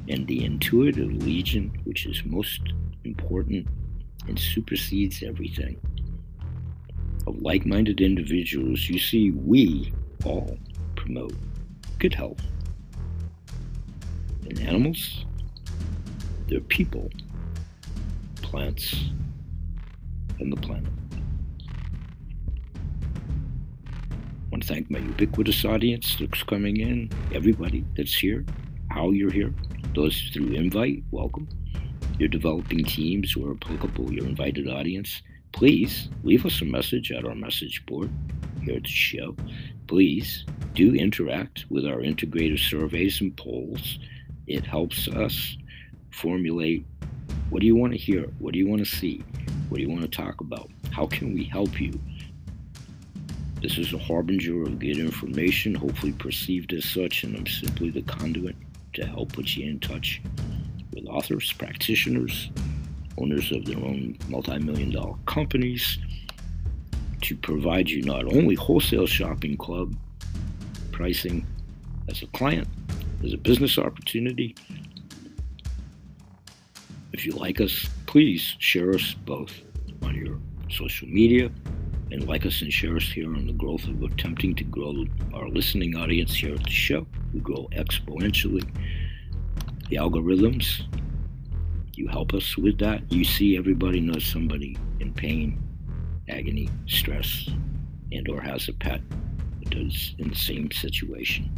and 0.09 0.27
the 0.27 0.45
intuitive 0.45 1.13
legion, 1.25 1.73
which 1.85 2.07
is 2.07 2.23
most 2.25 2.61
important 3.05 3.67
and 4.29 4.39
supersedes 4.39 5.23
everything. 5.23 5.77
Of 7.27 7.41
like 7.41 7.65
minded 7.65 8.01
individuals, 8.01 8.89
you 8.89 8.99
see, 8.99 9.31
we 9.31 9.93
all 10.25 10.59
promote 10.95 11.35
good 11.99 12.15
health. 12.15 12.41
And 14.49 14.59
animals, 14.61 15.25
they're 16.49 16.61
people, 16.61 17.11
plants, 18.43 18.95
and 20.39 20.53
the 20.53 20.57
planet. 20.61 20.93
Want 24.55 24.63
to 24.63 24.73
thank 24.73 24.89
my 24.89 25.01
ubiquitous 25.01 25.65
audience 25.65 26.17
that's 26.21 26.45
coming 26.45 26.77
in, 26.77 27.11
everybody 27.35 27.85
that's 27.97 28.15
here, 28.15 28.47
how 28.89 29.11
you're 29.11 29.33
here, 29.33 29.53
those 29.97 30.31
through 30.33 30.53
invite, 30.53 31.03
welcome. 31.11 31.49
Your 32.21 32.29
developing 32.29 32.85
teams 32.85 33.33
who 33.33 33.51
are 33.51 33.55
applicable, 33.57 34.13
your 34.13 34.25
invited 34.25 34.69
audience, 34.69 35.23
please 35.51 36.09
leave 36.23 36.47
us 36.47 36.63
a 36.63 36.67
message 36.67 37.11
at 37.11 37.25
our 37.25 37.35
message 37.35 37.85
board 37.87 38.09
here 38.63 38.77
at 38.77 38.85
the 38.85 38.89
show. 38.89 39.35
Please 39.89 40.47
do 40.75 40.95
interact 40.95 41.65
with 41.69 41.85
our 41.85 42.01
integrated 42.01 42.61
surveys 42.61 43.21
and 43.21 43.37
polls. 43.37 43.99
It 44.47 44.65
helps 44.65 45.09
us 45.09 45.57
formulate 46.13 46.87
what 47.51 47.59
do 47.61 47.67
you 47.67 47.75
want 47.75 47.93
to 47.93 47.99
hear? 47.99 48.29
What 48.39 48.53
do 48.53 48.61
you 48.61 48.69
want 48.69 48.87
to 48.87 48.97
see? 48.97 49.25
What 49.69 49.79
do 49.79 49.83
you 49.83 49.91
want 49.91 50.03
to 50.03 50.09
talk 50.09 50.41
about? 50.41 50.71
How 50.93 51.09
can 51.09 51.35
we 51.35 51.43
help 51.43 51.81
you? 51.81 51.99
This 53.65 53.79
is 53.79 53.95
a 53.95 53.99
harbinger 53.99 54.63
of 54.65 54.79
good 54.79 54.99
information, 54.99 55.75
hopefully 55.75 56.13
perceived 56.13 56.75
as 56.75 56.85
such, 56.85 57.25
and 57.25 57.35
I'm 57.35 57.47
simply 57.47 57.89
the 57.89 58.03
conduit 58.03 58.57
to 58.93 59.07
help 59.07 59.33
put 59.33 59.57
you 59.57 59.67
in 59.67 59.81
touch 59.81 60.21
with 60.93 61.07
authors, 61.07 61.51
practitioners, 61.55 62.51
owners 63.17 63.51
of 63.53 63.65
their 63.65 63.79
own 63.79 64.19
multi 64.29 64.59
million 64.59 64.91
dollar 64.91 65.15
companies 65.25 65.97
to 67.23 67.35
provide 67.37 67.89
you 67.89 68.03
not 68.03 68.27
only 68.27 68.55
wholesale 68.55 69.07
shopping 69.07 69.57
club 69.57 69.97
pricing 70.93 71.47
as 72.11 72.21
a 72.21 72.27
client, 72.39 72.69
as 73.25 73.33
a 73.33 73.39
business 73.39 73.79
opportunity. 73.79 74.55
If 77.15 77.25
you 77.25 77.33
like 77.33 77.63
us, 77.63 77.89
please 78.05 78.57
share 78.59 78.93
us 78.95 79.15
both 79.25 79.55
on 80.03 80.15
your 80.17 80.39
social 80.69 81.09
media 81.09 81.51
and 82.11 82.27
like 82.29 82.47
us 82.47 82.63
and 82.63 82.73
share 82.73 82.97
us 82.97 83.11
here 83.11 83.35
on 83.35 83.47
the 83.47 83.53
growth 83.53 83.87
of 83.87 84.03
attempting 84.03 84.55
to 84.57 84.65
grow 84.65 85.05
our 85.33 85.49
listening 85.49 85.97
audience 85.97 86.35
here 86.35 86.55
at 86.55 86.63
the 86.63 86.71
show. 86.71 87.07
We 87.33 87.41
grow 87.41 87.69
exponentially. 87.73 88.65
The 89.89 89.97
algorithms, 89.97 90.83
you 91.95 92.09
help 92.09 92.35
us 92.35 92.57
with 92.57 92.79
that. 92.79 93.11
You 93.13 93.25
see 93.25 93.57
everybody 93.57 94.01
knows 94.01 94.25
somebody 94.25 94.77
in 95.01 95.13
pain, 95.13 95.63
agony, 96.29 96.69
stress, 96.87 97.49
and 98.13 98.29
or 98.29 98.41
has 98.41 98.69
a 98.69 98.73
pet 98.73 99.01
that 99.65 99.75
is 99.75 100.15
in 100.19 100.29
the 100.29 100.37
same 100.37 100.71
situation. 100.71 101.51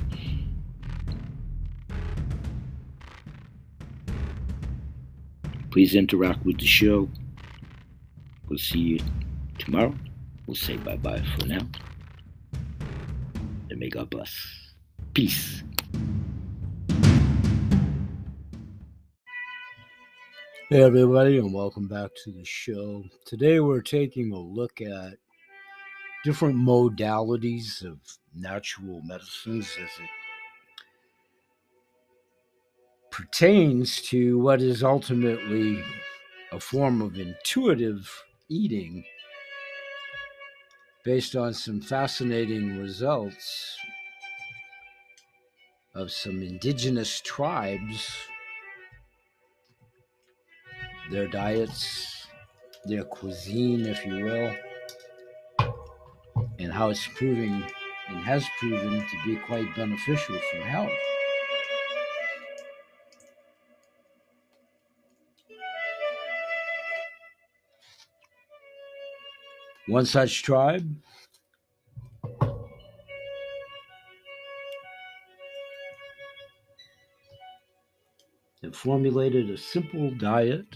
Please 5.70 5.94
interact 5.94 6.44
with 6.46 6.58
the 6.58 6.66
show. 6.66 7.08
We'll 8.48 8.58
see 8.58 8.78
you 8.78 9.00
tomorrow. 9.58 9.94
We'll 10.46 10.54
say 10.54 10.76
bye 10.76 10.96
bye 10.96 11.22
for 11.36 11.46
now. 11.46 11.66
And 13.68 13.80
may 13.80 13.88
God 13.88 14.10
bless. 14.10 14.32
Peace. 15.12 15.64
Hey, 20.68 20.82
everybody, 20.82 21.38
and 21.38 21.52
welcome 21.52 21.88
back 21.88 22.10
to 22.24 22.30
the 22.30 22.44
show. 22.44 23.04
Today, 23.24 23.58
we're 23.58 23.80
taking 23.80 24.32
a 24.32 24.38
look 24.38 24.80
at 24.80 25.14
different 26.24 26.56
modalities 26.56 27.84
of 27.84 27.98
natural 28.34 29.00
medicines 29.02 29.68
as 29.82 29.90
it 30.00 30.10
pertains 33.10 34.00
to 34.02 34.38
what 34.38 34.60
is 34.60 34.84
ultimately 34.84 35.82
a 36.52 36.60
form 36.60 37.02
of 37.02 37.18
intuitive 37.18 38.08
eating 38.48 39.04
based 41.06 41.36
on 41.36 41.54
some 41.54 41.80
fascinating 41.80 42.76
results 42.78 43.76
of 45.94 46.10
some 46.10 46.42
indigenous 46.42 47.20
tribes, 47.20 48.10
their 51.12 51.28
diets, 51.28 52.26
their 52.86 53.04
cuisine, 53.04 53.86
if 53.86 54.04
you 54.04 54.24
will, 54.24 54.56
and 56.58 56.72
how 56.72 56.90
it's 56.90 57.06
proving 57.14 57.64
and 58.08 58.18
has 58.18 58.44
proven 58.58 58.98
to 58.98 59.16
be 59.24 59.36
quite 59.36 59.76
beneficial 59.76 60.36
for 60.50 60.60
health. 60.62 60.90
One 69.88 70.04
such 70.04 70.42
tribe? 70.42 70.96
That 78.62 78.74
formulated 78.74 79.48
a 79.48 79.56
simple 79.56 80.10
diet. 80.10 80.66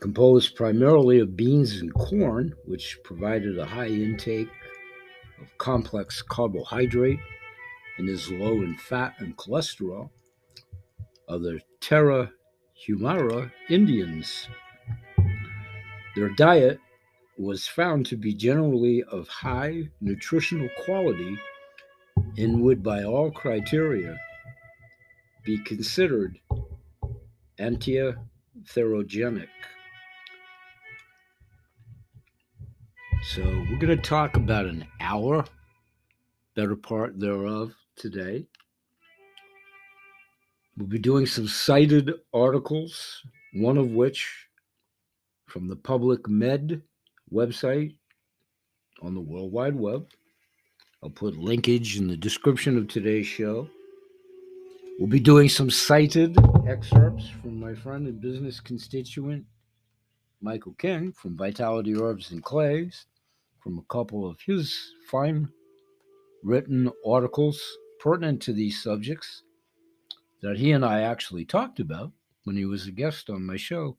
Composed 0.00 0.54
primarily 0.54 1.18
of 1.18 1.36
beans 1.36 1.80
and 1.80 1.92
corn, 1.92 2.54
which 2.64 2.96
provided 3.02 3.58
a 3.58 3.66
high 3.66 3.88
intake 3.88 4.48
of 5.42 5.58
complex 5.58 6.22
carbohydrate 6.22 7.18
and 7.98 8.08
is 8.08 8.30
low 8.30 8.62
in 8.62 8.76
fat 8.76 9.14
and 9.18 9.36
cholesterol, 9.36 10.10
Other 11.28 11.60
Terra 11.80 12.32
Humara 12.86 13.50
Indians. 13.68 14.48
Their 16.16 16.30
diet 16.30 16.80
was 17.38 17.66
found 17.66 18.06
to 18.06 18.16
be 18.16 18.34
generally 18.34 19.02
of 19.04 19.28
high 19.28 19.88
nutritional 20.00 20.68
quality 20.84 21.38
and 22.36 22.62
would, 22.62 22.82
by 22.82 23.04
all 23.04 23.30
criteria, 23.30 24.18
be 25.44 25.58
considered 25.64 26.38
antiatherogenic. 27.58 29.48
So, 33.22 33.42
we're 33.42 33.78
going 33.78 33.88
to 33.88 33.96
talk 33.96 34.36
about 34.36 34.66
an 34.66 34.86
hour, 35.00 35.44
better 36.54 36.76
part 36.76 37.20
thereof, 37.20 37.74
today. 37.96 38.46
We'll 40.80 40.88
be 40.88 40.98
doing 40.98 41.26
some 41.26 41.46
cited 41.46 42.10
articles, 42.32 43.22
one 43.52 43.76
of 43.76 43.90
which 43.90 44.26
from 45.44 45.68
the 45.68 45.76
PubMed 45.76 46.80
website 47.30 47.96
on 49.02 49.14
the 49.14 49.20
World 49.20 49.52
Wide 49.52 49.76
Web. 49.76 50.06
I'll 51.02 51.10
put 51.10 51.36
linkage 51.36 51.98
in 51.98 52.08
the 52.08 52.16
description 52.16 52.78
of 52.78 52.88
today's 52.88 53.26
show. 53.26 53.68
We'll 54.98 55.10
be 55.10 55.20
doing 55.20 55.50
some 55.50 55.68
cited 55.68 56.38
excerpts 56.66 57.28
from 57.28 57.60
my 57.60 57.74
friend 57.74 58.06
and 58.06 58.18
business 58.18 58.58
constituent, 58.58 59.44
Michael 60.40 60.72
King 60.78 61.12
from 61.12 61.36
Vitality 61.36 61.94
Herbs 61.94 62.30
and 62.30 62.42
Clays, 62.42 63.04
from 63.62 63.76
a 63.76 63.92
couple 63.92 64.26
of 64.26 64.38
his 64.46 64.74
fine 65.10 65.46
written 66.42 66.90
articles 67.06 67.60
pertinent 67.98 68.40
to 68.40 68.54
these 68.54 68.82
subjects 68.82 69.42
that 70.42 70.56
he 70.56 70.72
and 70.72 70.84
I 70.84 71.02
actually 71.02 71.44
talked 71.44 71.80
about 71.80 72.12
when 72.44 72.56
he 72.56 72.64
was 72.64 72.86
a 72.86 72.92
guest 72.92 73.30
on 73.30 73.44
my 73.44 73.56
show 73.56 73.96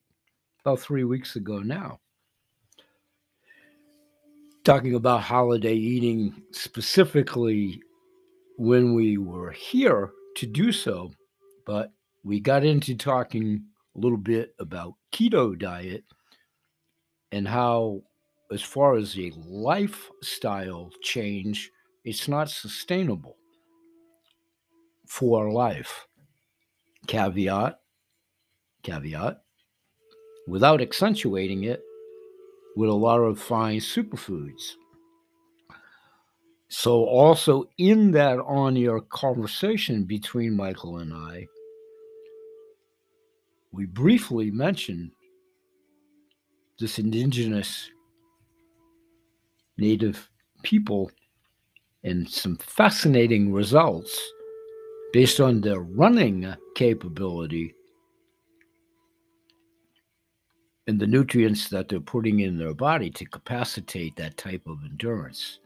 about 0.64 0.80
three 0.80 1.04
weeks 1.04 1.36
ago 1.36 1.60
now. 1.60 2.00
Talking 4.64 4.96
about 4.96 5.22
holiday 5.22 5.76
eating 5.76 6.44
specifically 6.52 7.82
when 8.58 8.94
we 8.94 9.18
were 9.18 9.52
here 9.52 10.12
to 10.36 10.46
do 10.46 10.72
so, 10.72 11.12
but 11.66 11.92
we 12.24 12.40
got 12.40 12.64
into 12.64 12.96
talking 12.96 13.64
a 13.96 14.00
little 14.00 14.18
bit 14.18 14.54
about 14.60 14.94
keto 15.12 15.58
diet 15.58 16.04
and 17.32 17.48
how, 17.48 18.02
as 18.52 18.62
far 18.62 18.96
as 18.96 19.18
a 19.18 19.32
lifestyle 19.36 20.92
change, 21.02 21.72
it's 22.04 22.28
not 22.28 22.50
sustainable 22.50 23.38
for 25.08 25.52
life. 25.52 26.08
Caveat, 27.08 27.80
caveat, 28.84 29.42
without 30.48 30.82
accentuating 30.82 31.64
it 31.64 31.82
with 32.76 32.90
a 32.90 32.94
lot 32.94 33.20
of 33.20 33.40
fine 33.40 33.80
superfoods. 33.80 34.74
So, 36.70 37.04
also 37.04 37.66
in 37.78 38.12
that 38.12 38.40
on 38.40 38.78
air 38.78 39.02
conversation 39.02 40.06
between 40.06 40.56
Michael 40.56 41.00
and 41.00 41.14
I, 41.14 41.48
we 43.74 43.86
briefly 43.86 44.52
mentioned 44.52 45.12
this 46.80 46.98
indigenous 46.98 47.90
native 49.78 50.30
people 50.64 51.12
and 52.04 52.30
some 52.30 52.58
fascinating 52.58 53.52
results 53.52 54.20
based 55.14 55.40
on 55.40 55.62
their 55.62 55.82
running 55.82 56.54
capability 56.76 57.74
and 60.88 61.00
the 61.00 61.08
nutrients 61.08 61.70
that 61.70 61.90
they're 61.90 62.00
putting 62.00 62.40
in 62.40 62.58
their 62.58 62.74
body 62.74 63.10
to 63.10 63.26
capacitate 63.26 64.16
that 64.16 64.38
type 64.38 64.66
of 64.68 64.80
endurance. 64.84 65.60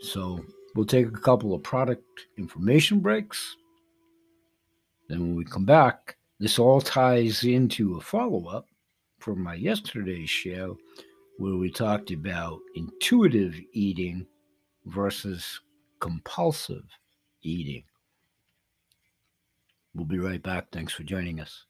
So 0.00 0.44
we'll 0.74 0.86
take 0.86 1.06
a 1.06 1.10
couple 1.10 1.54
of 1.54 1.62
product 1.62 2.04
information 2.36 3.00
breaks. 3.00 3.56
Then 5.08 5.20
when 5.20 5.34
we 5.34 5.44
come 5.44 5.64
back, 5.64 6.16
this 6.38 6.58
all 6.58 6.80
ties 6.80 7.44
into 7.44 7.96
a 7.96 8.00
follow 8.00 8.46
up 8.48 8.66
from 9.18 9.40
my 9.40 9.54
yesterday's 9.54 10.30
show 10.30 10.76
where 11.38 11.56
we 11.56 11.70
talked 11.70 12.10
about 12.10 12.58
intuitive 12.74 13.54
eating 13.72 14.26
versus 14.86 15.60
compulsive 16.00 16.84
eating. 17.42 17.84
We'll 19.94 20.06
be 20.06 20.18
right 20.18 20.42
back. 20.42 20.70
Thanks 20.72 20.92
for 20.92 21.02
joining 21.02 21.40
us. 21.40 21.66